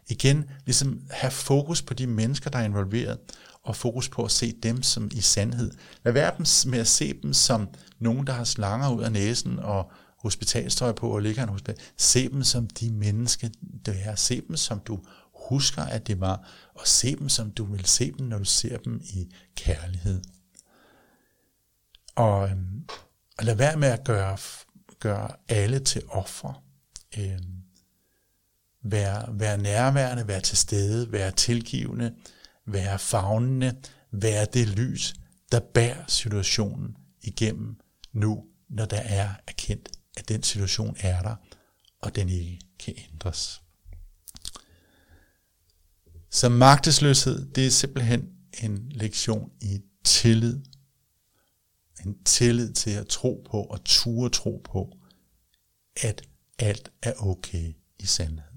Igen, 0.09 0.51
ligesom 0.65 1.01
have 1.11 1.31
fokus 1.31 1.83
på 1.83 1.95
de 1.95 2.07
mennesker, 2.07 2.51
der 2.51 2.59
er 2.59 2.65
involveret, 2.65 3.19
og 3.63 3.77
fokus 3.77 4.09
på 4.09 4.25
at 4.25 4.31
se 4.31 4.53
dem 4.63 4.83
som 4.83 5.11
i 5.13 5.21
sandhed. 5.21 5.71
Lad 6.05 6.13
være 6.13 6.33
med 6.71 6.79
at 6.79 6.87
se 6.87 7.13
dem 7.23 7.33
som 7.33 7.69
nogen, 7.99 8.27
der 8.27 8.33
har 8.33 8.45
slanger 8.45 8.95
ud 8.95 9.03
af 9.03 9.13
næsen 9.13 9.59
og 9.59 9.91
hospitalstøj 10.19 10.93
på 10.93 11.09
og 11.09 11.23
ligger 11.23 11.43
en 11.43 11.49
hospital. 11.49 11.77
Se 11.97 12.29
dem 12.29 12.43
som 12.43 12.67
de 12.67 12.91
mennesker, 12.93 13.49
der 13.87 13.93
er. 13.93 14.15
Se 14.15 14.43
dem 14.49 14.57
som 14.57 14.81
du 14.81 15.01
husker, 15.49 15.83
at 15.83 16.07
det 16.07 16.21
var, 16.21 16.49
at 16.81 16.89
se 16.89 17.17
dem 17.17 17.29
som 17.29 17.51
du 17.51 17.65
vil 17.65 17.85
se 17.85 18.13
dem, 18.13 18.27
når 18.27 18.39
du 18.39 18.45
ser 18.45 18.79
dem 18.79 19.01
i 19.05 19.35
kærlighed. 19.57 20.23
Og, 22.15 22.49
øhm, 22.49 22.85
og 23.39 23.45
lad 23.45 23.55
være 23.55 23.77
med 23.77 23.89
at 23.89 24.05
gøre, 24.05 24.39
gøre 25.01 25.31
alle 25.49 25.79
til 25.79 26.03
offer. 26.09 26.63
Øhm, 27.19 27.63
være, 28.83 29.39
være 29.39 29.59
nærværende, 29.59 30.29
være 30.29 30.41
til 30.41 30.57
stede, 30.57 31.13
være 31.13 31.31
tilgivende, 31.31 32.15
være 32.67 32.99
fagnende, 32.99 33.77
være 34.11 34.45
det 34.45 34.69
lys, 34.69 35.15
der 35.53 35.61
bærer 35.61 36.05
situationen 36.09 36.97
igennem 37.23 37.81
nu, 38.13 38.45
når 38.69 38.85
der 38.85 39.01
er 39.01 39.29
erkendt, 39.47 39.89
at 40.17 40.29
den 40.29 40.43
situation 40.43 40.97
er 41.01 41.23
der, 41.23 41.37
og 42.03 42.17
den 42.17 42.29
ikke 42.29 42.61
kan 42.79 42.95
ændres. 43.13 43.63
Så 46.31 46.49
magtesløshed, 46.49 47.47
det 47.53 47.67
er 47.67 47.71
simpelthen 47.71 48.29
en 48.63 48.89
lektion 48.91 49.51
i 49.61 49.81
tillid. 50.05 50.61
En 52.07 52.25
tillid 52.25 52.73
til 52.73 52.91
at 52.91 53.07
tro 53.07 53.47
på 53.51 53.63
og 53.63 53.85
ture 53.85 54.31
tro 54.31 54.63
på, 54.65 54.97
at 56.03 56.23
alt 56.59 56.91
er 57.03 57.13
okay 57.13 57.75
i 57.99 58.07
sandhed. 58.07 58.57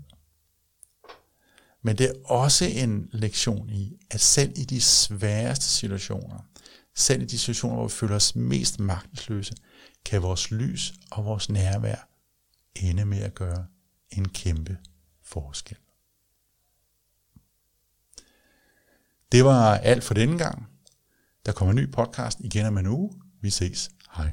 Men 1.81 1.97
det 1.97 2.09
er 2.09 2.13
også 2.25 2.65
en 2.65 3.09
lektion 3.11 3.69
i, 3.69 3.97
at 4.11 4.21
selv 4.21 4.53
i 4.55 4.63
de 4.63 4.81
sværeste 4.81 5.65
situationer, 5.65 6.39
selv 6.95 7.21
i 7.21 7.25
de 7.25 7.39
situationer, 7.39 7.75
hvor 7.75 7.87
vi 7.87 7.91
føler 7.91 8.15
os 8.15 8.35
mest 8.35 8.79
magtesløse, 8.79 9.53
kan 10.05 10.21
vores 10.21 10.51
lys 10.51 10.93
og 11.11 11.25
vores 11.25 11.49
nærvær 11.49 12.09
ende 12.75 13.05
med 13.05 13.19
at 13.19 13.35
gøre 13.35 13.65
en 14.09 14.29
kæmpe 14.29 14.77
forskel. 15.23 15.77
Det 19.31 19.45
var 19.45 19.77
alt 19.77 20.03
for 20.03 20.13
denne 20.13 20.37
gang. 20.37 20.67
Der 21.45 21.51
kommer 21.51 21.71
en 21.71 21.75
ny 21.75 21.91
podcast 21.91 22.39
igen 22.39 22.65
om 22.65 22.77
en 22.77 22.87
uge. 22.87 23.11
Vi 23.41 23.49
ses. 23.49 23.89
Hej. 24.11 24.31